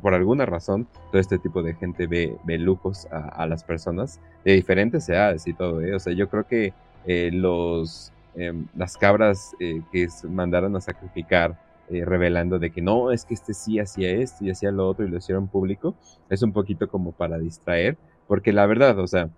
por 0.02 0.14
alguna 0.14 0.46
razón 0.46 0.88
todo 1.12 1.20
este 1.20 1.40
tipo 1.40 1.64
de 1.64 1.74
gente 1.74 2.08
ve, 2.08 2.38
ve 2.44 2.58
lujos 2.58 3.08
a, 3.12 3.46
las 3.48 3.64
personas 3.64 4.22
de 4.46 4.54
diferentes 4.54 5.10
edades 5.10 5.48
y 5.48 5.54
todo, 5.54 5.82
¿eh? 5.82 5.96
O 5.96 6.00
sea, 6.00 6.14
yo 6.14 6.30
creo 6.30 6.46
que 6.46 6.74
eh, 7.06 7.32
los, 7.34 8.14
em, 8.36 8.68
las 8.76 8.98
cabras 8.98 9.56
que 9.60 10.08
mandaron 10.30 10.76
a 10.76 10.82
sacrificar 10.82 11.58
eh, 11.90 12.04
revelando 12.04 12.60
de 12.60 12.70
que 12.70 12.82
no, 12.82 13.12
es 13.12 13.24
que 13.24 13.34
este 13.34 13.54
sí 13.54 13.80
hacía 13.80 14.12
esto 14.12 14.44
y 14.44 14.50
hacía 14.50 14.72
lo 14.72 14.90
otro 14.90 15.06
y 15.06 15.10
lo 15.10 15.18
hicieron 15.18 15.48
público, 15.48 15.96
es 16.30 16.44
un 16.44 16.52
poquito 16.52 16.90
como 16.90 17.14
para 17.14 17.38
distraer, 17.38 17.98
porque 18.28 18.52
la 18.52 18.66
verdad, 18.66 19.00
o 19.00 19.08
sea, 19.08 19.30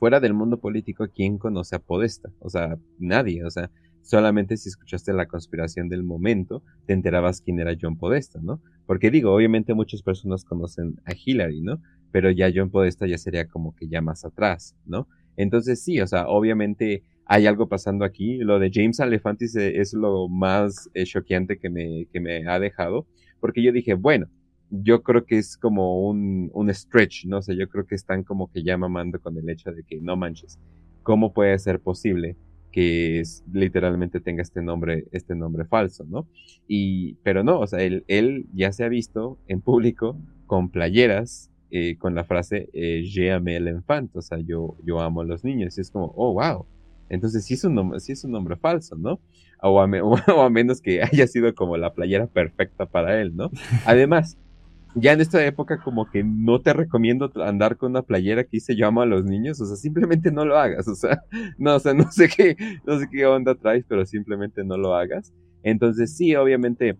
fuera 0.00 0.18
del 0.18 0.34
mundo 0.34 0.56
político, 0.56 1.06
¿quién 1.14 1.38
conoce 1.38 1.76
a 1.76 1.78
Podesta? 1.78 2.28
O 2.40 2.50
sea, 2.50 2.76
nadie, 2.98 3.44
o 3.44 3.50
sea, 3.50 3.70
solamente 4.02 4.56
si 4.56 4.68
escuchaste 4.68 5.12
la 5.12 5.26
conspiración 5.26 5.88
del 5.88 6.02
momento, 6.02 6.62
te 6.86 6.92
enterabas 6.92 7.40
quién 7.40 7.60
era 7.60 7.76
John 7.80 7.96
Podesta, 7.96 8.40
¿no? 8.42 8.60
Porque 8.86 9.10
digo, 9.10 9.32
obviamente 9.32 9.74
muchas 9.74 10.02
personas 10.02 10.44
conocen 10.44 11.00
a 11.04 11.12
Hillary, 11.12 11.60
¿no? 11.60 11.80
Pero 12.12 12.30
ya 12.30 12.50
John 12.54 12.70
Podesta 12.70 13.06
ya 13.06 13.18
sería 13.18 13.46
como 13.46 13.74
que 13.74 13.88
ya 13.88 14.00
más 14.00 14.24
atrás, 14.24 14.76
¿no? 14.86 15.06
Entonces 15.36 15.82
sí, 15.82 16.00
o 16.00 16.06
sea, 16.06 16.28
obviamente 16.28 17.04
hay 17.24 17.46
algo 17.46 17.68
pasando 17.68 18.04
aquí. 18.04 18.38
Lo 18.38 18.58
de 18.58 18.70
James 18.72 18.98
Alefantis 19.00 19.54
eh, 19.54 19.80
es 19.80 19.94
lo 19.94 20.28
más 20.28 20.90
eh, 20.94 21.04
choqueante 21.04 21.58
que 21.58 21.70
me, 21.70 22.06
que 22.12 22.20
me 22.20 22.48
ha 22.48 22.58
dejado, 22.58 23.06
porque 23.38 23.62
yo 23.62 23.72
dije, 23.72 23.94
bueno, 23.94 24.26
yo 24.70 25.02
creo 25.02 25.24
que 25.24 25.38
es 25.38 25.56
como 25.56 26.08
un, 26.08 26.50
un 26.52 26.72
stretch, 26.74 27.26
no 27.26 27.42
sé, 27.42 27.56
yo 27.56 27.68
creo 27.68 27.86
que 27.86 27.94
están 27.94 28.24
como 28.24 28.50
que 28.50 28.62
ya 28.62 28.76
mamando 28.76 29.20
con 29.20 29.36
el 29.36 29.48
hecho 29.48 29.72
de 29.72 29.82
que 29.84 30.00
no 30.00 30.16
manches, 30.16 30.58
¿cómo 31.02 31.32
puede 31.32 31.58
ser 31.58 31.80
posible 31.80 32.36
que 32.70 33.22
literalmente 33.52 34.20
tenga 34.20 34.42
este 34.42 34.62
nombre, 34.62 35.06
este 35.12 35.34
nombre 35.34 35.64
falso, 35.64 36.04
¿no? 36.08 36.26
Y, 36.68 37.14
pero 37.22 37.42
no, 37.42 37.60
o 37.60 37.66
sea, 37.66 37.80
él, 37.80 38.04
él 38.08 38.46
ya 38.54 38.72
se 38.72 38.84
ha 38.84 38.88
visto 38.88 39.38
en 39.48 39.60
público 39.60 40.16
con 40.46 40.70
playeras 40.70 41.50
eh, 41.72 41.96
con 41.98 42.16
la 42.16 42.24
frase 42.24 42.68
eh, 42.72 43.04
Je 43.08 43.30
amé 43.30 43.54
el 43.54 43.82
o 44.12 44.22
sea, 44.22 44.38
yo, 44.38 44.76
yo 44.84 45.00
amo 45.00 45.20
a 45.20 45.24
los 45.24 45.44
niños, 45.44 45.78
y 45.78 45.80
es 45.80 45.90
como, 45.92 46.12
oh, 46.16 46.32
wow, 46.34 46.66
entonces 47.08 47.44
sí 47.44 47.54
es 47.54 47.62
un 47.62 47.74
nombre, 47.76 48.00
sí 48.00 48.10
es 48.12 48.24
un 48.24 48.32
nombre 48.32 48.56
falso, 48.56 48.96
¿no? 48.96 49.20
O 49.62 49.80
a, 49.80 49.86
menos 50.50 50.80
que 50.80 51.02
haya 51.02 51.26
sido 51.28 51.54
como 51.54 51.76
la 51.76 51.92
playera 51.92 52.26
perfecta 52.26 52.86
para 52.86 53.20
él, 53.20 53.36
¿no? 53.36 53.50
Además, 53.86 54.36
ya 54.94 55.12
en 55.12 55.20
esta 55.20 55.44
época 55.44 55.80
como 55.82 56.10
que 56.10 56.24
no 56.24 56.60
te 56.60 56.72
recomiendo 56.72 57.30
andar 57.42 57.76
con 57.76 57.92
una 57.92 58.02
playera 58.02 58.44
que 58.44 58.50
dice 58.52 58.76
yo 58.76 58.86
amo 58.86 59.02
a 59.02 59.06
los 59.06 59.24
niños, 59.24 59.60
o 59.60 59.66
sea, 59.66 59.76
simplemente 59.76 60.32
no 60.32 60.44
lo 60.44 60.58
hagas, 60.58 60.88
o 60.88 60.94
sea, 60.94 61.22
no, 61.58 61.76
o 61.76 61.78
sea, 61.78 61.94
no 61.94 62.10
sé 62.10 62.28
qué, 62.28 62.56
no 62.84 62.98
sé 62.98 63.08
qué 63.10 63.26
onda 63.26 63.54
traes, 63.54 63.84
pero 63.88 64.04
simplemente 64.06 64.64
no 64.64 64.76
lo 64.76 64.94
hagas. 64.94 65.32
Entonces 65.62 66.16
sí, 66.16 66.34
obviamente 66.34 66.96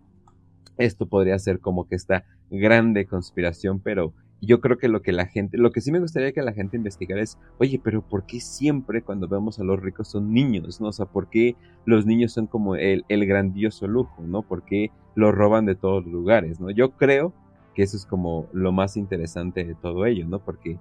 esto 0.77 1.07
podría 1.07 1.37
ser 1.39 1.59
como 1.59 1.87
que 1.87 1.95
esta 1.95 2.25
grande 2.49 3.05
conspiración, 3.05 3.79
pero 3.79 4.13
yo 4.41 4.59
creo 4.59 4.77
que 4.77 4.87
lo 4.87 5.01
que 5.01 5.11
la 5.11 5.27
gente, 5.27 5.57
lo 5.57 5.71
que 5.71 5.81
sí 5.81 5.91
me 5.91 5.99
gustaría 5.99 6.31
que 6.31 6.41
la 6.41 6.53
gente 6.53 6.75
investigara 6.75 7.21
es, 7.21 7.37
oye, 7.59 7.79
pero 7.81 8.01
¿por 8.01 8.25
qué 8.25 8.39
siempre 8.39 9.03
cuando 9.03 9.27
vemos 9.27 9.59
a 9.59 9.63
los 9.63 9.79
ricos 9.79 10.09
son 10.09 10.33
niños, 10.33 10.81
no? 10.81 10.87
O 10.87 10.91
sea, 10.91 11.05
¿por 11.05 11.29
qué 11.29 11.55
los 11.85 12.07
niños 12.07 12.33
son 12.33 12.47
como 12.47 12.75
el, 12.75 13.05
grandioso 13.07 13.87
lujo, 13.87 14.23
no? 14.23 14.41
¿Por 14.41 14.65
qué 14.65 14.91
lo 15.13 15.31
roban 15.31 15.67
de 15.67 15.75
todos 15.75 16.03
los 16.03 16.11
lugares, 16.11 16.59
no? 16.59 16.71
Yo 16.71 16.91
creo 16.91 17.33
que 17.73 17.83
eso 17.83 17.97
es 17.97 18.05
como 18.05 18.47
lo 18.53 18.71
más 18.71 18.97
interesante 18.97 19.63
de 19.63 19.75
todo 19.75 20.05
ello, 20.05 20.25
¿no? 20.27 20.39
Porque 20.39 20.77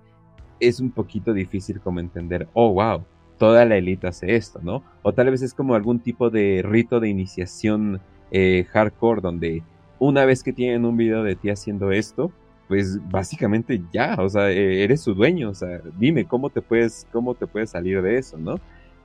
es 0.59 0.81
un 0.81 0.90
poquito 0.90 1.33
difícil 1.33 1.81
como 1.81 2.00
entender, 2.00 2.48
oh, 2.53 2.72
wow, 2.72 3.05
toda 3.38 3.64
la 3.64 3.76
élite 3.76 4.07
hace 4.07 4.37
esto, 4.37 4.61
¿no? 4.62 4.83
O 5.03 5.12
tal 5.12 5.31
vez 5.31 5.42
es 5.42 5.55
como 5.55 5.74
algún 5.74 6.00
tipo 6.00 6.31
de 6.31 6.62
rito 6.62 7.00
de 7.00 7.09
iniciación 7.09 8.00
eh, 8.31 8.66
hardcore 8.70 9.20
donde 9.20 9.62
una 9.98 10.24
vez 10.24 10.42
que 10.42 10.53
tienen 10.53 10.85
un 10.85 10.96
video 10.96 11.22
de 11.22 11.37
ti 11.37 11.50
haciendo 11.50 11.90
esto, 11.90 12.31
pues 12.68 12.98
básicamente 13.11 13.83
ya, 13.92 14.16
o 14.18 14.29
sea, 14.29 14.50
e, 14.50 14.85
eres 14.85 15.00
su 15.00 15.14
dueño, 15.14 15.50
o 15.50 15.55
sea, 15.55 15.81
dime 15.98 16.26
cómo 16.26 16.50
te 16.50 16.62
puedes, 16.62 17.07
cómo 17.12 17.35
te 17.35 17.46
puedes 17.46 17.70
salir 17.70 18.00
de 18.03 18.18
eso, 18.18 18.38
¿no? 18.38 18.61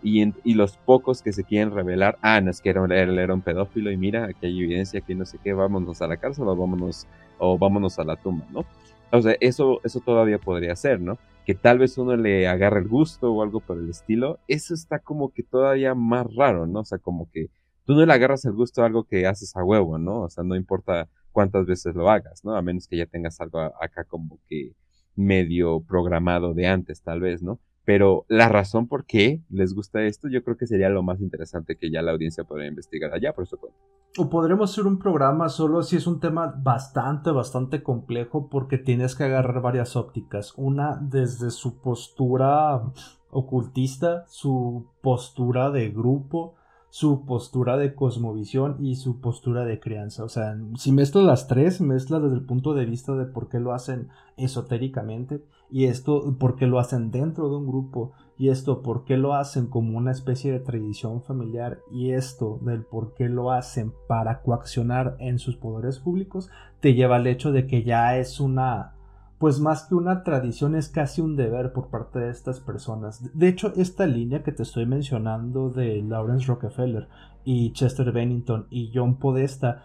Y, 0.07 0.53
los 0.53 0.77
pocos 0.77 1.23
que 1.23 1.33
se 1.33 1.43
quieren 1.43 1.71
revelar, 1.71 2.19
ah, 2.21 2.39
no 2.39 2.51
es 2.51 2.61
que 2.61 2.69
era, 2.69 2.85
él 2.85 3.17
era 3.17 3.33
un 3.33 3.41
pedófilo 3.41 3.91
y 3.91 3.97
mira, 3.97 4.25
aquí 4.25 4.45
hay 4.45 4.59
evidencia, 4.59 4.99
aquí 4.99 5.15
no 5.15 5.25
sé 5.25 5.39
qué, 5.43 5.51
vámonos 5.53 5.99
a 6.03 6.07
la 6.07 6.17
cárcel 6.17 6.47
o 6.47 6.55
vámonos, 6.55 7.07
o 7.39 7.57
vámonos 7.57 7.97
a 7.97 8.03
la 8.03 8.15
tumba, 8.15 8.45
¿no? 8.51 8.65
O 9.11 9.21
sea, 9.23 9.35
eso, 9.39 9.81
eso 9.83 10.01
todavía 10.01 10.37
podría 10.37 10.75
ser, 10.75 11.01
¿no? 11.01 11.17
Que 11.43 11.55
tal 11.55 11.79
vez 11.79 11.97
uno 11.97 12.15
le 12.17 12.47
agarre 12.47 12.81
el 12.81 12.87
gusto 12.87 13.33
o 13.33 13.41
algo 13.41 13.61
por 13.61 13.79
el 13.79 13.89
estilo, 13.89 14.37
eso 14.47 14.75
está 14.75 14.99
como 14.99 15.33
que 15.33 15.41
todavía 15.41 15.95
más 15.95 16.27
raro, 16.35 16.67
¿no? 16.67 16.81
O 16.81 16.85
sea, 16.85 16.99
como 16.99 17.27
que 17.31 17.49
tú 17.83 17.95
no 17.95 18.05
le 18.05 18.13
agarras 18.13 18.45
el 18.45 18.53
gusto 18.53 18.83
a 18.83 18.85
algo 18.85 19.05
que 19.05 19.25
haces 19.25 19.55
a 19.55 19.63
huevo, 19.63 19.97
¿no? 19.97 20.21
O 20.21 20.29
sea, 20.29 20.43
no 20.43 20.55
importa 20.55 21.09
cuántas 21.31 21.65
veces 21.65 21.95
lo 21.95 22.11
hagas, 22.11 22.45
¿no? 22.45 22.55
A 22.55 22.61
menos 22.61 22.87
que 22.87 22.97
ya 22.97 23.07
tengas 23.07 23.41
algo 23.41 23.59
acá 23.59 24.03
como 24.03 24.39
que 24.47 24.73
medio 25.15 25.81
programado 25.81 26.53
de 26.53 26.67
antes, 26.67 27.01
tal 27.01 27.21
vez, 27.21 27.41
¿no? 27.41 27.59
Pero 27.86 28.26
la 28.28 28.50
razón 28.50 28.88
por 28.88 29.06
qué 29.06 29.41
les 29.50 29.74
gusta 29.74 30.02
esto, 30.02 30.28
yo 30.28 30.43
creo 30.43 30.58
que 30.58 30.67
sería 30.67 30.89
lo 30.89 31.04
más 31.04 31.21
interesante 31.21 31.78
que 31.78 31.91
ya 31.91 32.02
la 32.02 32.12
audiencia 32.12 32.43
podría 32.43 32.67
investigar 32.67 33.13
allá, 33.13 33.34
por 33.34 33.48
supuesto. 33.48 33.80
O 34.17 34.30
podremos 34.30 34.71
hacer 34.71 34.88
un 34.88 34.98
programa 34.98 35.50
solo 35.50 35.84
si 35.84 35.98
es 35.98 36.08
un 36.08 36.19
tema 36.19 36.48
bastante, 36.58 37.32
bastante 37.32 37.84
complejo 37.84 38.50
porque 38.50 38.78
tienes 38.78 39.15
que 39.15 39.26
agarrar 39.26 39.62
varias 39.62 39.95
ópticas. 39.95 40.54
Una 40.58 40.98
desde 41.02 41.52
su 41.52 41.80
postura 41.82 42.82
ocultista, 43.30 44.26
su 44.28 44.88
postura 45.02 45.69
de 45.69 45.89
grupo, 45.89 46.56
su 46.95 47.25
postura 47.25 47.75
de 47.75 47.93
cosmovisión 47.93 48.77
y 48.79 48.95
su 48.95 49.19
postura 49.19 49.65
de 49.65 49.81
crianza. 49.81 50.23
O 50.23 50.29
sea, 50.29 50.58
si 50.77 50.93
mezclas 50.93 51.25
las 51.25 51.45
tres, 51.49 51.81
mezclas 51.81 52.23
desde 52.23 52.38
el 52.38 52.45
punto 52.45 52.73
de 52.73 52.86
vista 52.86 53.17
de 53.17 53.25
por 53.25 53.49
qué 53.49 53.60
lo 53.60 53.73
hacen 53.73 54.08
esotéricamente 54.38 55.43
y 55.69 55.88
esto, 55.88 56.38
por 56.39 56.55
qué 56.55 56.67
lo 56.67 56.79
hacen 56.79 57.12
dentro 57.12 57.49
de 57.49 57.58
un 57.58 57.67
grupo 57.67 58.13
y 58.38 58.47
esto, 58.47 58.81
por 58.81 59.03
qué 59.03 59.17
lo 59.17 59.34
hacen 59.34 59.67
como 59.67 59.97
una 59.97 60.12
especie 60.12 60.53
de 60.53 60.62
tradición 60.62 61.21
familiar 61.21 61.79
y 61.91 62.12
esto 62.12 62.60
del 62.62 62.84
por 62.86 63.13
qué 63.13 63.27
lo 63.27 63.51
hacen 63.51 63.91
para 64.08 64.41
coaccionar 64.41 65.17
en 65.19 65.38
sus 65.38 65.58
poderes 65.58 65.99
públicos, 65.99 66.49
te 66.79 66.93
lleva 66.93 67.17
al 67.17 67.27
hecho 67.27 67.51
de 67.51 67.67
que 67.67 67.84
ya 67.84 68.17
es 68.17 68.39
una 68.39 68.94
pues 69.38 69.60
más 69.60 69.84
que 69.84 69.95
una 69.95 70.24
tradición 70.24 70.76
es 70.76 70.89
casi 70.89 71.21
un 71.21 71.36
deber 71.36 71.74
por 71.74 71.89
parte 71.89 72.19
de 72.19 72.30
estas 72.30 72.62
personas. 72.62 73.21
De 73.38 73.48
hecho, 73.48 73.74
esta 73.76 74.06
línea 74.06 74.43
que 74.43 74.52
te 74.52 74.63
estoy 74.63 74.86
mencionando 74.86 75.69
de 75.69 76.02
Lawrence 76.02 76.48
Rockefeller 76.48 77.08
y 77.43 77.74
Chester 77.74 78.12
Bennington 78.12 78.67
y 78.69 78.91
John 78.93 79.17
Podesta, 79.17 79.84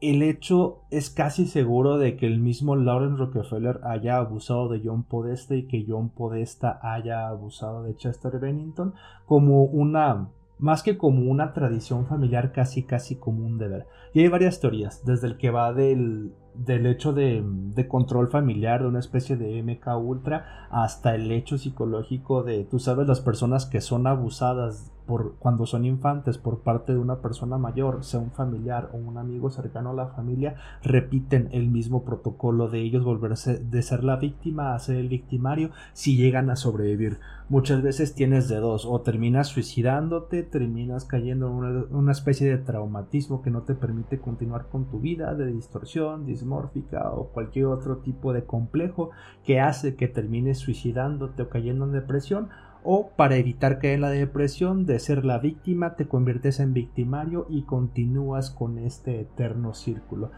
el 0.00 0.22
hecho 0.22 0.82
es 0.90 1.10
casi 1.10 1.46
seguro 1.46 1.98
de 1.98 2.16
que 2.16 2.26
el 2.26 2.40
mismo 2.40 2.76
Lawrence 2.76 3.18
Rockefeller 3.18 3.80
haya 3.84 4.16
abusado 4.16 4.68
de 4.68 4.80
John 4.84 5.04
Podesta 5.04 5.54
y 5.54 5.66
que 5.66 5.84
John 5.86 6.10
Podesta 6.10 6.78
haya 6.82 7.28
abusado 7.28 7.82
de 7.82 7.96
Chester 7.96 8.38
Bennington 8.38 8.94
como 9.26 9.64
una 9.64 10.30
más 10.60 10.82
que 10.82 10.98
como 10.98 11.30
una 11.30 11.54
tradición 11.54 12.06
familiar, 12.06 12.52
casi 12.52 12.82
casi 12.82 13.16
como 13.16 13.46
un 13.46 13.56
deber. 13.56 13.86
Y 14.12 14.20
hay 14.20 14.28
varias 14.28 14.60
teorías, 14.60 15.04
desde 15.06 15.26
el 15.26 15.38
que 15.38 15.50
va 15.50 15.72
del, 15.72 16.34
del 16.64 16.86
hecho 16.86 17.12
de, 17.12 17.42
de, 17.44 17.88
control 17.88 18.28
familiar, 18.28 18.82
de 18.82 18.88
una 18.88 18.98
especie 18.98 19.36
de 19.36 19.62
MK 19.62 19.86
Ultra, 19.98 20.68
hasta 20.70 21.14
el 21.14 21.30
hecho 21.32 21.58
psicológico 21.58 22.42
de, 22.42 22.64
tú 22.64 22.78
sabes, 22.78 23.06
las 23.06 23.20
personas 23.20 23.66
que 23.66 23.80
son 23.80 24.06
abusadas 24.06 24.90
cuando 25.38 25.66
son 25.66 25.84
infantes 25.84 26.38
por 26.38 26.60
parte 26.60 26.92
de 26.92 26.98
una 26.98 27.20
persona 27.20 27.58
mayor, 27.58 28.04
sea 28.04 28.20
un 28.20 28.30
familiar 28.30 28.90
o 28.92 28.96
un 28.96 29.18
amigo 29.18 29.50
cercano 29.50 29.90
a 29.90 29.94
la 29.94 30.06
familia, 30.08 30.56
repiten 30.82 31.48
el 31.52 31.68
mismo 31.68 32.04
protocolo 32.04 32.68
de 32.68 32.80
ellos 32.80 33.04
volverse 33.04 33.58
de 33.58 33.82
ser 33.82 34.04
la 34.04 34.16
víctima 34.16 34.74
a 34.74 34.78
ser 34.78 34.96
el 34.96 35.08
victimario 35.08 35.70
si 35.92 36.16
llegan 36.16 36.50
a 36.50 36.56
sobrevivir. 36.56 37.18
Muchas 37.48 37.82
veces 37.82 38.14
tienes 38.14 38.48
de 38.48 38.56
dos, 38.56 38.86
o 38.86 39.00
terminas 39.00 39.48
suicidándote, 39.48 40.44
terminas 40.44 41.04
cayendo 41.04 41.48
en 41.48 41.52
una, 41.52 41.84
una 41.90 42.12
especie 42.12 42.48
de 42.48 42.58
traumatismo 42.58 43.42
que 43.42 43.50
no 43.50 43.62
te 43.62 43.74
permite 43.74 44.20
continuar 44.20 44.66
con 44.66 44.84
tu 44.84 45.00
vida, 45.00 45.34
de 45.34 45.46
distorsión, 45.46 46.26
dismórfica 46.26 47.10
o 47.10 47.28
cualquier 47.28 47.66
otro 47.66 47.98
tipo 47.98 48.32
de 48.32 48.44
complejo 48.44 49.10
que 49.44 49.60
hace 49.60 49.96
que 49.96 50.08
termines 50.08 50.58
suicidándote 50.58 51.42
o 51.42 51.48
cayendo 51.48 51.84
en 51.84 51.92
depresión, 51.92 52.48
o 52.82 53.10
para 53.16 53.36
evitar 53.36 53.78
caer 53.78 53.94
en 53.94 54.00
la 54.02 54.10
depresión 54.10 54.86
de 54.86 54.98
ser 54.98 55.24
la 55.24 55.38
víctima 55.38 55.96
te 55.96 56.06
conviertes 56.06 56.60
en 56.60 56.72
victimario 56.72 57.46
y 57.48 57.62
continúas 57.62 58.50
con 58.50 58.78
este 58.78 59.20
eterno 59.20 59.74
círculo. 59.74 60.30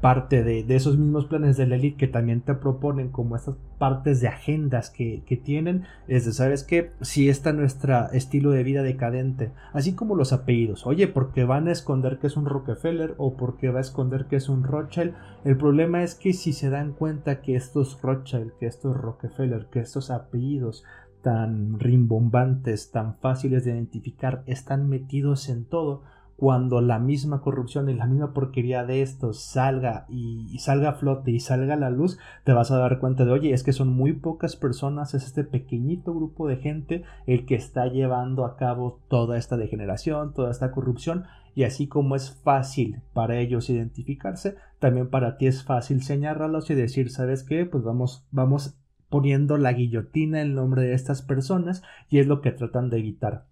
Parte 0.00 0.42
de, 0.42 0.64
esos 0.74 0.96
mismos 0.96 1.26
planes 1.26 1.56
de 1.56 1.66
la 1.66 1.74
elite 1.74 1.98
que 1.98 2.06
también 2.06 2.40
te 2.40 2.54
proponen 2.54 3.10
como 3.10 3.36
estas 3.36 3.56
partes 3.78 4.20
de 4.20 4.28
agendas 4.28 4.88
que, 4.88 5.22
tienen 5.44 5.84
es 6.08 6.24
de 6.24 6.32
sabes 6.32 6.64
que 6.64 6.92
si 7.02 7.28
está 7.28 7.52
nuestro 7.52 8.10
estilo 8.12 8.50
de 8.50 8.62
vida 8.62 8.82
decadente. 8.82 9.52
Así 9.72 9.94
como 9.94 10.14
los 10.14 10.32
apellidos. 10.32 10.86
Oye 10.86 11.08
porque 11.08 11.44
van 11.44 11.68
a 11.68 11.72
esconder 11.72 12.18
que 12.18 12.26
es 12.26 12.36
un 12.36 12.46
Rockefeller 12.46 13.14
o 13.18 13.36
porque 13.36 13.70
va 13.70 13.78
a 13.78 13.82
esconder 13.82 14.26
que 14.26 14.36
es 14.36 14.48
un 14.48 14.64
Rothschild 14.64 15.14
el 15.44 15.56
problema 15.56 16.02
es 16.02 16.14
que 16.14 16.32
si 16.32 16.52
se 16.52 16.70
dan 16.70 16.92
cuenta 16.92 17.40
que 17.40 17.54
estos 17.54 18.00
Rothschild 18.00 18.52
que 18.58 18.66
estos 18.66 18.96
Rockefeller 18.96 19.66
que 19.66 19.80
estos 19.80 20.10
apellidos 20.10 20.84
tan 21.22 21.78
rimbombantes, 21.78 22.90
tan 22.90 23.16
fáciles 23.18 23.64
de 23.64 23.72
identificar, 23.72 24.42
están 24.46 24.88
metidos 24.88 25.48
en 25.48 25.64
todo, 25.64 26.02
cuando 26.36 26.82
la 26.82 26.98
misma 26.98 27.40
corrupción 27.40 27.88
y 27.88 27.94
la 27.94 28.06
misma 28.06 28.34
porquería 28.34 28.84
de 28.84 29.00
estos 29.00 29.40
salga 29.40 30.04
y, 30.08 30.58
salga 30.58 30.90
a 30.90 30.94
flote 30.94 31.30
y 31.30 31.40
salga 31.40 31.74
a 31.74 31.78
la 31.78 31.90
luz, 31.90 32.18
te 32.44 32.52
vas 32.52 32.70
a 32.70 32.78
dar 32.78 32.98
cuenta 32.98 33.24
de, 33.24 33.32
oye, 33.32 33.52
es 33.52 33.62
que 33.62 33.72
son 33.72 33.88
muy 33.88 34.12
pocas 34.12 34.54
personas, 34.54 35.14
es 35.14 35.24
este 35.24 35.44
pequeñito 35.44 36.14
grupo 36.14 36.46
de 36.46 36.56
gente 36.58 37.04
el 37.26 37.46
que 37.46 37.54
está 37.54 37.86
llevando 37.86 38.44
a 38.44 38.56
cabo 38.56 39.00
toda 39.08 39.38
esta 39.38 39.56
degeneración, 39.56 40.34
toda 40.34 40.50
esta 40.50 40.72
corrupción, 40.72 41.24
y 41.54 41.64
así 41.64 41.88
como 41.88 42.16
es 42.16 42.38
fácil 42.42 43.00
para 43.14 43.38
ellos 43.38 43.70
identificarse, 43.70 44.56
también 44.78 45.08
para 45.08 45.38
ti 45.38 45.46
es 45.46 45.64
fácil 45.64 46.02
señalarlos 46.02 46.68
y 46.68 46.74
decir, 46.74 47.10
¿sabes 47.10 47.44
qué? 47.44 47.64
Pues 47.64 47.82
vamos, 47.82 48.26
vamos 48.30 48.78
poniendo 49.16 49.56
la 49.56 49.72
guillotina 49.72 50.42
en 50.42 50.54
nombre 50.54 50.82
de 50.82 50.92
estas 50.92 51.22
personas 51.22 51.82
y 52.10 52.18
es 52.18 52.26
lo 52.26 52.42
que 52.42 52.52
tratan 52.52 52.90
de 52.90 52.98
evitar. 52.98 53.46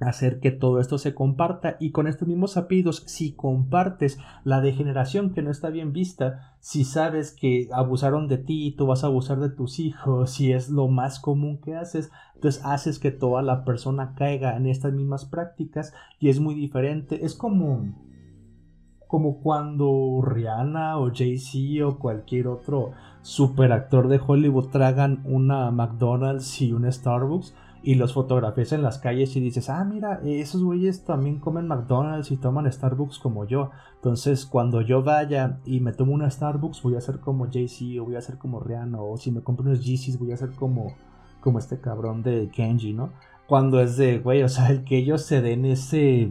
Hacer 0.00 0.40
que 0.40 0.50
todo 0.50 0.80
esto 0.80 0.96
se 0.96 1.14
comparta 1.14 1.76
y 1.78 1.90
con 1.90 2.06
estos 2.06 2.26
mismos 2.26 2.56
apellidos 2.56 3.02
si 3.06 3.34
compartes 3.34 4.18
la 4.42 4.62
degeneración 4.62 5.34
que 5.34 5.42
no 5.42 5.50
está 5.50 5.68
bien 5.68 5.92
vista 5.92 6.56
si 6.60 6.84
sabes 6.84 7.36
que 7.38 7.68
abusaron 7.74 8.26
de 8.26 8.38
ti 8.38 8.74
tú 8.78 8.86
vas 8.86 9.04
a 9.04 9.08
abusar 9.08 9.38
de 9.38 9.50
tus 9.50 9.80
hijos 9.80 10.30
si 10.30 10.52
es 10.52 10.70
lo 10.70 10.88
más 10.88 11.20
común 11.20 11.60
que 11.60 11.76
haces 11.76 12.10
entonces 12.34 12.62
haces 12.64 12.98
que 12.98 13.10
toda 13.10 13.42
la 13.42 13.66
persona 13.66 14.14
caiga 14.14 14.56
en 14.56 14.66
estas 14.66 14.94
mismas 14.94 15.26
prácticas 15.26 15.92
y 16.18 16.30
es 16.30 16.40
muy 16.40 16.54
diferente. 16.54 17.22
Es 17.22 17.34
como 17.34 17.84
como 19.06 19.40
cuando 19.40 20.20
Rihanna 20.22 20.98
o 20.98 21.12
Jay-Z 21.14 21.86
o 21.86 21.98
cualquier 21.98 22.48
otro 22.48 22.92
superactor 23.26 24.06
de 24.06 24.20
Hollywood 24.24 24.68
tragan 24.68 25.20
una 25.24 25.72
McDonald's 25.72 26.62
y 26.62 26.72
un 26.72 26.90
Starbucks 26.90 27.54
y 27.82 27.96
los 27.96 28.12
fotografías 28.12 28.70
en 28.70 28.82
las 28.82 28.98
calles 28.98 29.34
y 29.34 29.40
dices, 29.40 29.68
ah, 29.68 29.82
mira, 29.84 30.20
esos 30.24 30.62
güeyes 30.62 31.04
también 31.04 31.40
comen 31.40 31.66
McDonald's 31.66 32.30
y 32.30 32.36
toman 32.36 32.70
Starbucks 32.70 33.18
como 33.18 33.44
yo. 33.44 33.72
Entonces, 33.96 34.46
cuando 34.46 34.80
yo 34.80 35.02
vaya 35.02 35.58
y 35.64 35.80
me 35.80 35.92
tomo 35.92 36.12
una 36.12 36.30
Starbucks, 36.30 36.80
voy 36.84 36.94
a 36.94 37.00
ser 37.00 37.18
como 37.18 37.50
Jay-Z 37.50 38.00
o 38.00 38.04
voy 38.04 38.14
a 38.14 38.20
ser 38.20 38.38
como 38.38 38.60
Rihanna 38.60 39.00
o 39.00 39.16
si 39.16 39.32
me 39.32 39.40
compro 39.40 39.66
unos 39.66 39.84
Yeezys, 39.84 40.20
voy 40.20 40.30
a 40.30 40.36
ser 40.36 40.52
como, 40.52 40.94
como 41.40 41.58
este 41.58 41.80
cabrón 41.80 42.22
de 42.22 42.48
Kenji, 42.50 42.92
¿no? 42.92 43.10
Cuando 43.48 43.80
es 43.80 43.96
de, 43.96 44.20
güey, 44.20 44.44
o 44.44 44.48
sea, 44.48 44.68
el 44.68 44.84
que 44.84 44.98
ellos 44.98 45.22
se 45.22 45.42
den 45.42 45.64
ese 45.64 46.30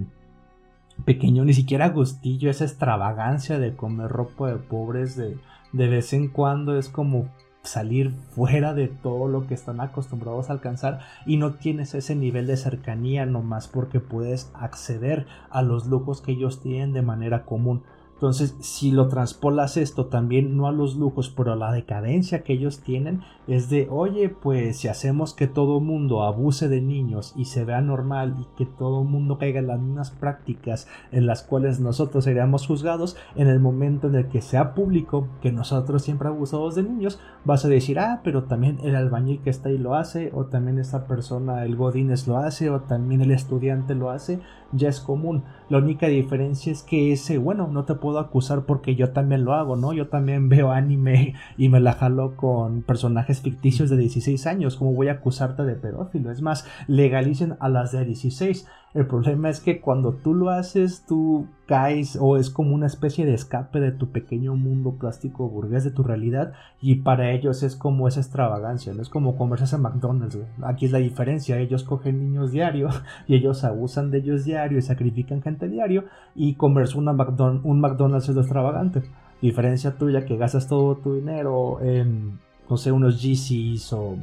pequeño, 1.04 1.44
ni 1.44 1.54
siquiera 1.54 1.90
gustillo, 1.90 2.50
esa 2.50 2.64
extravagancia 2.64 3.60
de 3.60 3.76
comer 3.76 4.08
ropa 4.08 4.48
de 4.48 4.56
pobres 4.56 5.18
de, 5.18 5.38
de 5.76 5.90
vez 5.90 6.14
en 6.14 6.30
cuando 6.30 6.78
es 6.80 6.88
como 6.88 7.28
salir 7.64 8.14
fuera 8.32 8.74
de 8.74 8.88
todo 8.88 9.28
lo 9.28 9.46
que 9.46 9.56
están 9.56 9.82
acostumbrados 9.82 10.50
a 10.50 10.54
alcanzar 10.54 11.02
y 11.26 11.36
no 11.36 11.56
tienes 11.56 11.94
ese 11.96 12.16
nivel 12.16 12.48
de 12.48 12.56
cercanía 12.56 13.26
nomás 13.26 13.68
porque 13.68 14.00
puedes 14.00 14.52
acceder 14.54 15.26
a 15.50 15.62
los 15.62 15.86
lujos 15.88 16.22
que 16.22 16.32
ellos 16.32 16.62
tienen 16.62 16.94
de 16.94 17.02
manera 17.02 17.44
común. 17.44 17.84
Entonces, 18.16 18.56
si 18.60 18.92
lo 18.92 19.10
transpolas 19.10 19.76
esto 19.76 20.06
también, 20.06 20.56
no 20.56 20.68
a 20.68 20.72
los 20.72 20.96
lujos, 20.96 21.30
pero 21.30 21.52
a 21.52 21.58
la 21.58 21.74
decadencia 21.74 22.44
que 22.44 22.54
ellos 22.54 22.80
tienen, 22.80 23.22
es 23.48 23.70
de, 23.70 23.88
oye, 23.92 24.30
pues 24.30 24.78
si 24.78 24.88
hacemos 24.88 25.34
que 25.34 25.48
todo 25.48 25.82
mundo 25.82 26.24
abuse 26.24 26.70
de 26.70 26.82
niños 26.82 27.34
y 27.36 27.46
se 27.46 27.66
vea 27.66 27.82
normal 27.82 28.38
y 28.40 28.58
que 28.58 28.66
todo 28.66 29.04
mundo 29.04 29.38
caiga 29.38 29.60
en 29.60 29.68
las 29.68 29.80
mismas 29.80 30.12
prácticas 30.12 30.88
en 31.12 31.28
las 31.28 31.44
cuales 31.44 31.82
nosotros 31.82 32.24
seríamos 32.24 32.66
juzgados, 32.66 33.18
en 33.36 33.48
el 33.48 33.60
momento 33.60 34.08
en 34.08 34.16
el 34.16 34.28
que 34.30 34.42
sea 34.42 34.74
público 34.74 35.28
que 35.42 35.52
nosotros 35.52 36.02
siempre 36.02 36.30
abusamos 36.30 36.76
de 36.76 36.84
niños, 36.84 37.20
vas 37.44 37.66
a 37.66 37.68
decir, 37.68 38.00
ah, 38.00 38.22
pero 38.24 38.46
también 38.46 38.80
el 38.84 38.96
albañil 38.96 39.42
que 39.42 39.50
está 39.50 39.70
ahí 39.70 39.78
lo 39.78 39.94
hace, 39.94 40.32
o 40.34 40.46
también 40.46 40.80
esa 40.80 41.06
persona, 41.06 41.66
el 41.66 41.76
Godínez 41.76 42.28
lo 42.28 42.38
hace, 42.38 42.70
o 42.70 42.80
también 42.82 43.22
el 43.22 43.32
estudiante 43.32 43.94
lo 43.94 44.10
hace, 44.10 44.40
ya 44.72 44.90
es 44.90 45.00
común. 45.00 45.44
La 45.70 45.80
única 45.80 46.08
diferencia 46.08 46.72
es 46.72 46.84
que 46.84 47.12
ese, 47.12 47.38
bueno, 47.38 47.68
no 47.68 47.86
te 47.86 47.96
puedo 47.96 48.20
acusar 48.20 48.66
porque 48.66 48.96
yo 48.96 49.12
también 49.12 49.44
lo 49.46 49.54
hago, 49.54 49.76
¿no? 49.76 49.94
Yo 49.94 50.08
también 50.08 50.50
veo 50.50 50.72
anime 50.72 51.34
y 51.58 51.70
me 51.70 51.80
la 51.80 51.94
jalo 51.94 52.36
con 52.36 52.82
personajes 52.82 53.42
ficticios 53.42 53.90
de 53.90 53.98
16 53.98 54.46
años. 54.48 54.76
¿Cómo 54.76 54.94
voy 54.94 55.08
a 55.08 55.14
acusarte 55.14 55.64
de 55.64 55.76
pedófilo? 55.76 56.32
Es 56.32 56.42
más, 56.42 56.68
legalicen 56.88 57.58
a 57.60 57.70
las 57.70 57.92
de 57.92 58.06
16. 58.06 58.68
El 58.96 59.08
problema 59.08 59.50
es 59.50 59.60
que 59.60 59.82
cuando 59.82 60.14
tú 60.14 60.34
lo 60.34 60.52
haces, 60.52 61.04
tú 61.06 61.48
caes 61.66 62.18
o 62.22 62.38
es 62.38 62.50
como 62.50 62.74
una 62.74 62.86
especie 62.86 63.26
de 63.26 63.34
escape 63.34 63.82
de 63.82 63.92
tu 63.92 64.12
pequeño 64.12 64.56
mundo 64.56 64.98
plástico 64.98 65.50
burgués 65.50 65.84
de 65.84 65.92
tu 65.92 66.04
realidad 66.04 66.54
y 66.80 66.96
para 66.98 67.32
ellos 67.32 67.62
es 67.64 67.76
como 67.76 68.08
esa 68.08 68.22
extravagancia, 68.22 68.94
no 68.94 69.02
es 69.02 69.10
como 69.10 69.36
comerse 69.36 69.76
en 69.76 69.82
McDonald's. 69.82 70.38
Aquí 70.64 70.86
es 70.86 70.94
la 70.94 71.00
diferencia, 71.00 71.60
ellos 71.60 71.84
cogen 71.84 72.20
niños 72.20 72.52
diario 72.52 72.88
y 73.28 73.36
ellos 73.36 73.66
abusan 73.66 74.12
de 74.12 74.20
ellos 74.20 74.46
diario 74.46 74.65
y 74.72 74.82
sacrifican 74.82 75.42
gente 75.42 75.68
diario 75.68 76.06
y 76.36 76.56
comerse 76.56 76.98
una 76.98 77.12
un 77.12 77.80
McDonald's 77.80 78.30
es 78.30 78.38
extravagante. 78.38 79.04
Diferencia 79.42 79.98
tuya 79.98 80.26
que 80.26 80.38
gastas 80.38 80.68
todo 80.68 80.96
tu 80.96 81.16
dinero 81.16 81.80
en, 81.82 82.40
no 82.70 82.78
sé, 82.78 82.92
unos 82.92 83.22
GCs 83.22 83.94
o 83.94 84.18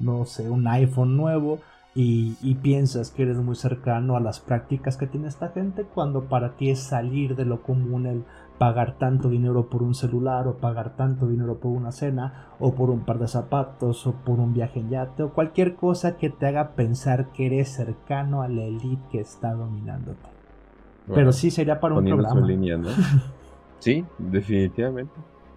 no 0.00 0.24
sé, 0.24 0.48
un 0.48 0.66
iPhone 0.68 1.16
nuevo 1.16 1.60
y, 1.94 2.54
piensas 2.62 3.10
que 3.10 3.22
eres 3.22 3.38
muy 3.38 3.56
cercano 3.56 4.16
a 4.16 4.20
las 4.20 4.38
prácticas 4.38 4.96
que 4.96 5.08
tiene 5.08 5.26
esta 5.26 5.48
gente 5.48 5.82
cuando 5.82 6.24
para 6.24 6.56
ti 6.56 6.70
es 6.70 6.78
salir 6.78 7.34
de 7.34 7.44
lo 7.44 7.62
común 7.62 8.06
el 8.06 8.24
pagar 8.58 8.98
tanto 8.98 9.28
dinero 9.28 9.68
por 9.68 9.82
un 9.82 9.94
celular 9.94 10.48
o 10.48 10.58
pagar 10.58 10.96
tanto 10.96 11.26
dinero 11.28 11.58
por 11.58 11.72
una 11.72 11.92
cena 11.92 12.48
o 12.58 12.74
por 12.74 12.90
un 12.90 13.00
par 13.00 13.18
de 13.18 13.28
zapatos 13.28 14.06
o 14.06 14.12
por 14.12 14.40
un 14.40 14.52
viaje 14.52 14.80
en 14.80 14.90
yate 14.90 15.22
o 15.22 15.32
cualquier 15.32 15.76
cosa 15.76 16.16
que 16.16 16.28
te 16.28 16.46
haga 16.46 16.70
pensar 16.72 17.32
que 17.32 17.46
eres 17.46 17.68
cercano 17.68 18.42
a 18.42 18.48
la 18.48 18.64
elite 18.64 19.02
que 19.10 19.20
está 19.20 19.52
dominándote. 19.54 20.28
Pero 21.14 21.32
sí 21.32 21.50
sería 21.50 21.80
para 21.80 21.94
un 21.94 22.04
programa. 22.04 22.46
sí, 23.78 24.04
definitivamente. 24.18 25.14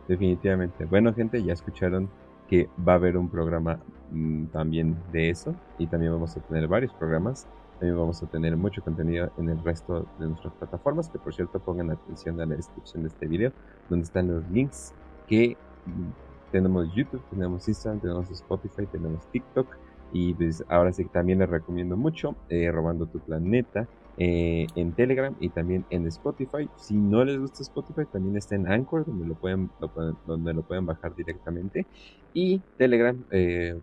Definitivamente. 0.07 0.85
Bueno, 0.85 1.13
gente, 1.13 1.43
ya 1.43 1.53
escucharon 1.53 2.09
que 2.47 2.69
va 2.87 2.93
a 2.93 2.95
haber 2.95 3.17
un 3.17 3.29
programa 3.29 3.79
mm, 4.11 4.45
también 4.47 4.95
de 5.11 5.29
eso 5.29 5.55
y 5.77 5.87
también 5.87 6.13
vamos 6.13 6.35
a 6.37 6.39
tener 6.41 6.67
varios 6.67 6.93
programas. 6.93 7.47
También 7.81 7.97
vamos 7.97 8.21
a 8.21 8.27
tener 8.27 8.55
mucho 8.55 8.83
contenido 8.83 9.31
en 9.39 9.49
el 9.49 9.63
resto 9.63 10.05
de 10.19 10.27
nuestras 10.27 10.53
plataformas, 10.53 11.09
que 11.09 11.17
por 11.17 11.33
cierto 11.33 11.57
pongan 11.57 11.89
atención 11.89 12.39
a 12.39 12.45
la 12.45 12.55
descripción 12.55 13.01
de 13.01 13.09
este 13.09 13.25
video, 13.25 13.51
donde 13.89 14.05
están 14.05 14.27
los 14.27 14.47
links 14.51 14.93
que 15.27 15.57
mm, 15.87 16.51
tenemos 16.51 16.93
YouTube, 16.93 17.23
tenemos 17.31 17.67
Instagram, 17.67 17.99
tenemos 17.99 18.29
Spotify, 18.29 18.85
tenemos 18.85 19.25
TikTok 19.31 19.65
y 20.13 20.35
pues 20.35 20.63
ahora 20.69 20.93
sí 20.93 21.05
también 21.05 21.39
les 21.39 21.49
recomiendo 21.49 21.97
mucho 21.97 22.35
eh, 22.49 22.71
Robando 22.71 23.07
tu 23.07 23.17
Planeta, 23.17 23.87
eh, 24.19 24.67
en 24.75 24.91
Telegram 24.91 25.35
y 25.39 25.49
también 25.49 25.83
en 25.89 26.05
Spotify. 26.05 26.69
Si 26.75 26.93
no 26.93 27.25
les 27.25 27.39
gusta 27.39 27.63
Spotify, 27.63 28.05
también 28.11 28.37
está 28.37 28.53
en 28.53 28.71
Anchor, 28.71 29.07
donde 29.07 29.25
lo 29.25 29.33
pueden, 29.33 29.71
donde 30.27 30.53
lo 30.53 30.61
pueden 30.61 30.85
bajar 30.85 31.15
directamente. 31.15 31.87
Y 32.35 32.61
Telegram, 32.77 33.17
eh, 33.31 33.79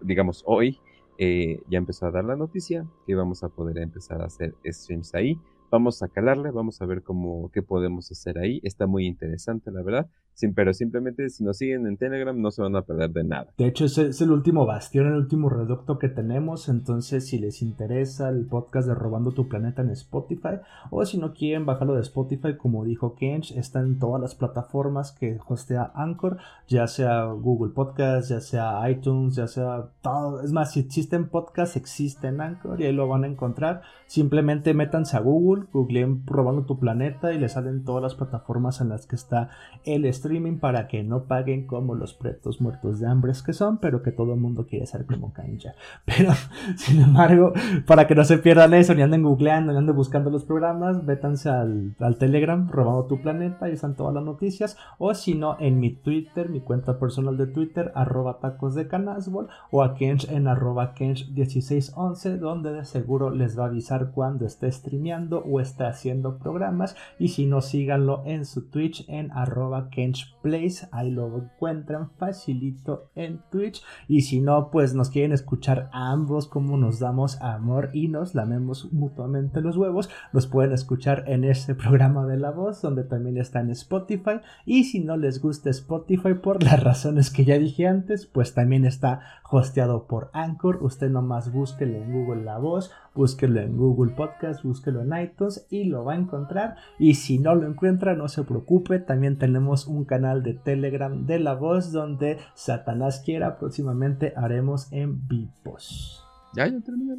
digamos, 0.00 0.42
hoy 0.46 0.80
eh, 1.24 1.62
ya 1.68 1.78
empezó 1.78 2.06
a 2.06 2.10
dar 2.10 2.24
la 2.24 2.34
noticia 2.34 2.84
que 3.06 3.14
vamos 3.14 3.44
a 3.44 3.48
poder 3.48 3.78
empezar 3.78 4.20
a 4.22 4.24
hacer 4.24 4.56
streams 4.64 5.14
ahí. 5.14 5.38
Vamos 5.70 6.02
a 6.02 6.08
calarle, 6.08 6.50
vamos 6.50 6.82
a 6.82 6.84
ver 6.86 7.04
cómo, 7.04 7.48
qué 7.52 7.62
podemos 7.62 8.10
hacer 8.10 8.38
ahí. 8.38 8.60
Está 8.64 8.88
muy 8.88 9.06
interesante, 9.06 9.70
la 9.70 9.82
verdad. 9.82 10.10
Sin, 10.34 10.54
pero 10.54 10.72
simplemente 10.72 11.28
si 11.30 11.44
nos 11.44 11.58
siguen 11.58 11.86
en 11.86 11.96
Telegram 11.96 12.38
no 12.40 12.50
se 12.50 12.62
van 12.62 12.76
a 12.76 12.82
perder 12.82 13.10
de 13.10 13.24
nada. 13.24 13.48
De 13.58 13.66
hecho, 13.66 13.84
ese 13.84 14.08
es 14.08 14.20
el 14.20 14.32
último 14.32 14.66
bastión, 14.66 15.06
el 15.06 15.14
último 15.14 15.48
reducto 15.48 15.98
que 15.98 16.08
tenemos. 16.08 16.68
Entonces, 16.68 17.26
si 17.26 17.38
les 17.38 17.62
interesa 17.62 18.28
el 18.28 18.46
podcast 18.46 18.88
de 18.88 18.94
Robando 18.94 19.32
tu 19.32 19.48
Planeta 19.48 19.82
en 19.82 19.90
Spotify, 19.90 20.60
o 20.90 21.04
si 21.04 21.18
no 21.18 21.32
quieren 21.32 21.66
bajarlo 21.66 21.94
de 21.94 22.02
Spotify, 22.02 22.56
como 22.56 22.84
dijo 22.84 23.14
Kench, 23.14 23.52
está 23.52 23.80
en 23.80 23.98
todas 23.98 24.20
las 24.20 24.34
plataformas 24.34 25.12
que 25.12 25.38
hostea 25.46 25.92
Anchor, 25.94 26.38
ya 26.68 26.86
sea 26.86 27.24
Google 27.26 27.72
Podcast, 27.72 28.30
ya 28.30 28.40
sea 28.40 28.90
iTunes, 28.90 29.36
ya 29.36 29.46
sea 29.46 29.90
todo. 30.02 30.42
Es 30.42 30.52
más, 30.52 30.72
si 30.72 30.80
existen 30.80 31.28
podcasts, 31.28 31.76
existen 31.76 32.40
Anchor 32.40 32.80
y 32.80 32.84
ahí 32.84 32.92
lo 32.92 33.08
van 33.08 33.24
a 33.24 33.28
encontrar. 33.28 33.82
Simplemente 34.06 34.74
métanse 34.74 35.16
a 35.16 35.20
Google, 35.20 35.64
googleen 35.72 36.26
Robando 36.26 36.64
tu 36.64 36.78
Planeta 36.78 37.32
y 37.32 37.38
les 37.38 37.52
salen 37.52 37.84
todas 37.84 38.02
las 38.02 38.14
plataformas 38.14 38.80
en 38.80 38.88
las 38.88 39.06
que 39.06 39.16
está 39.16 39.50
el 39.84 40.04
streaming 40.22 40.58
para 40.58 40.86
que 40.86 41.02
no 41.02 41.24
paguen 41.24 41.66
como 41.66 41.94
los 41.94 42.14
pretos 42.14 42.60
muertos 42.60 43.00
de 43.00 43.08
hambre 43.08 43.32
que 43.40 43.52
son, 43.52 43.78
pero 43.78 44.02
que 44.02 44.12
todo 44.12 44.34
el 44.34 44.40
mundo 44.40 44.66
quiere 44.66 44.84
ser 44.86 45.06
como 45.06 45.32
Kainja. 45.32 45.74
Pero, 46.04 46.32
sin 46.76 47.00
embargo, 47.00 47.52
para 47.86 48.06
que 48.06 48.14
no 48.14 48.24
se 48.24 48.38
pierdan 48.38 48.74
eso, 48.74 48.94
ni 48.94 49.02
anden 49.02 49.22
googleando, 49.22 49.72
ni 49.72 49.78
anden 49.78 49.96
buscando 49.96 50.28
los 50.28 50.44
programas, 50.44 51.06
vétanse 51.06 51.48
al, 51.48 51.94
al 51.98 52.16
Telegram, 52.16 52.68
robando 52.68 53.06
tu 53.06 53.22
planeta, 53.22 53.70
y 53.70 53.72
están 53.72 53.96
todas 53.96 54.12
las 54.12 54.24
noticias, 54.24 54.76
o 54.98 55.14
si 55.14 55.34
no, 55.34 55.56
en 55.60 55.80
mi 55.80 55.94
Twitter, 55.94 56.50
mi 56.50 56.60
cuenta 56.60 56.98
personal 56.98 57.36
de 57.36 57.46
Twitter, 57.46 57.92
arroba 57.94 58.38
tacos 58.38 58.74
de 58.74 58.88
canasbol, 58.88 59.48
o 59.70 59.82
a 59.82 59.94
Kench 59.94 60.28
en 60.30 60.48
arroba 60.48 60.94
Kench1611, 60.94 62.38
donde 62.38 62.72
de 62.72 62.84
seguro 62.84 63.30
les 63.30 63.58
va 63.58 63.64
a 63.64 63.68
avisar 63.68 64.10
cuando 64.10 64.44
esté 64.44 64.70
streameando 64.70 65.38
o 65.38 65.60
esté 65.60 65.84
haciendo 65.84 66.38
programas, 66.38 66.96
y 67.18 67.28
si 67.28 67.46
no, 67.46 67.62
síganlo 67.62 68.22
en 68.26 68.44
su 68.44 68.68
Twitch 68.68 69.08
en 69.08 69.30
arroba 69.32 69.88
Kench 69.88 70.11
Place, 70.42 70.88
ahí 70.92 71.10
lo 71.10 71.36
encuentran 71.36 72.10
facilito 72.18 73.10
en 73.14 73.40
Twitch. 73.50 73.82
Y 74.08 74.22
si 74.22 74.40
no, 74.40 74.70
pues 74.70 74.94
nos 74.94 75.10
quieren 75.10 75.32
escuchar 75.32 75.88
ambos 75.92 76.46
como 76.48 76.76
nos 76.76 76.98
damos 76.98 77.40
amor 77.40 77.90
y 77.92 78.08
nos 78.08 78.34
lamemos 78.34 78.92
mutuamente 78.92 79.60
los 79.60 79.76
huevos, 79.76 80.10
los 80.32 80.46
pueden 80.46 80.72
escuchar 80.72 81.24
en 81.26 81.44
este 81.44 81.74
programa 81.74 82.26
de 82.26 82.38
la 82.38 82.50
voz, 82.50 82.82
donde 82.82 83.04
también 83.04 83.38
está 83.38 83.60
en 83.60 83.70
Spotify. 83.70 84.40
Y 84.64 84.84
si 84.84 85.00
no 85.00 85.16
les 85.16 85.40
gusta 85.40 85.70
Spotify 85.70 86.34
por 86.34 86.62
las 86.62 86.82
razones 86.84 87.30
que 87.30 87.44
ya 87.44 87.58
dije 87.58 87.86
antes, 87.86 88.26
pues 88.26 88.54
también 88.54 88.84
está 88.84 89.20
hosteado 89.50 90.06
por 90.06 90.30
Anchor. 90.32 90.82
Usted 90.82 91.10
nomás 91.10 91.52
búsquelo 91.52 91.98
en 91.98 92.12
Google 92.12 92.44
La 92.44 92.58
Voz, 92.58 92.90
búsquelo 93.14 93.60
en 93.60 93.76
Google 93.76 94.12
Podcast, 94.12 94.62
búsquelo 94.62 95.02
en 95.02 95.24
iTunes 95.24 95.66
y 95.70 95.84
lo 95.84 96.04
va 96.04 96.14
a 96.14 96.16
encontrar. 96.16 96.76
Y 96.98 97.14
si 97.14 97.38
no 97.38 97.54
lo 97.54 97.66
encuentra, 97.66 98.14
no 98.14 98.28
se 98.28 98.44
preocupe, 98.44 98.98
también 98.98 99.38
tenemos 99.38 99.86
un 99.86 100.04
canal 100.04 100.42
de 100.42 100.54
Telegram 100.54 101.26
de 101.26 101.38
La 101.38 101.54
Voz 101.54 101.92
donde 101.92 102.38
Satanás 102.54 103.22
quiera 103.24 103.58
próximamente 103.58 104.32
haremos 104.36 104.92
en 104.92 105.26
vivos. 105.26 106.24
Ya, 106.54 106.66
ya 106.66 106.80
terminé. 106.80 107.16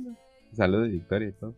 Saludos 0.52 0.86
de 0.86 0.90
victoria 0.90 1.30
y 1.30 1.34
todo. 1.34 1.56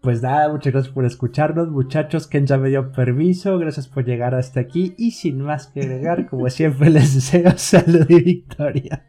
Pues 0.00 0.22
nada, 0.22 0.48
muchas 0.48 0.72
gracias 0.72 0.94
por 0.94 1.04
escucharnos, 1.04 1.68
muchachos. 1.68 2.28
Ken 2.28 2.46
ya 2.46 2.58
me 2.58 2.68
dio 2.68 2.92
permiso, 2.92 3.58
gracias 3.58 3.88
por 3.88 4.04
llegar 4.04 4.34
hasta 4.34 4.60
aquí. 4.60 4.94
Y 4.96 5.12
sin 5.12 5.40
más 5.40 5.66
que 5.66 5.80
agregar, 5.80 6.28
como 6.28 6.48
siempre, 6.50 6.90
les 6.90 7.14
deseo 7.14 7.50
salud 7.56 8.06
y 8.08 8.22
victoria. 8.22 9.04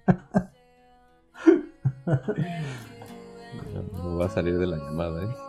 No 3.81 4.17
va 4.17 4.25
a 4.25 4.29
salir 4.29 4.57
de 4.57 4.67
la 4.67 4.77
llamada, 4.77 5.23
¿eh? 5.23 5.46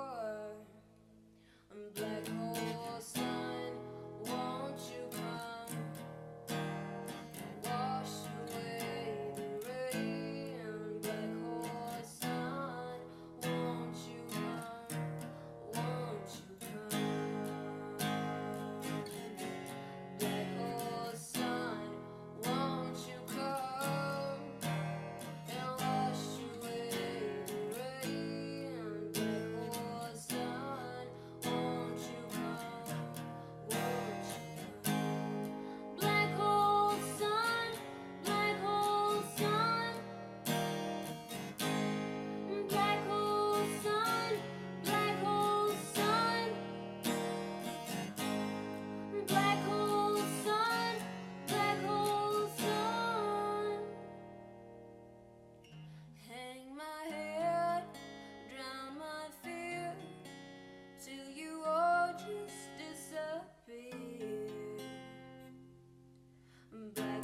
back. 66.95 67.18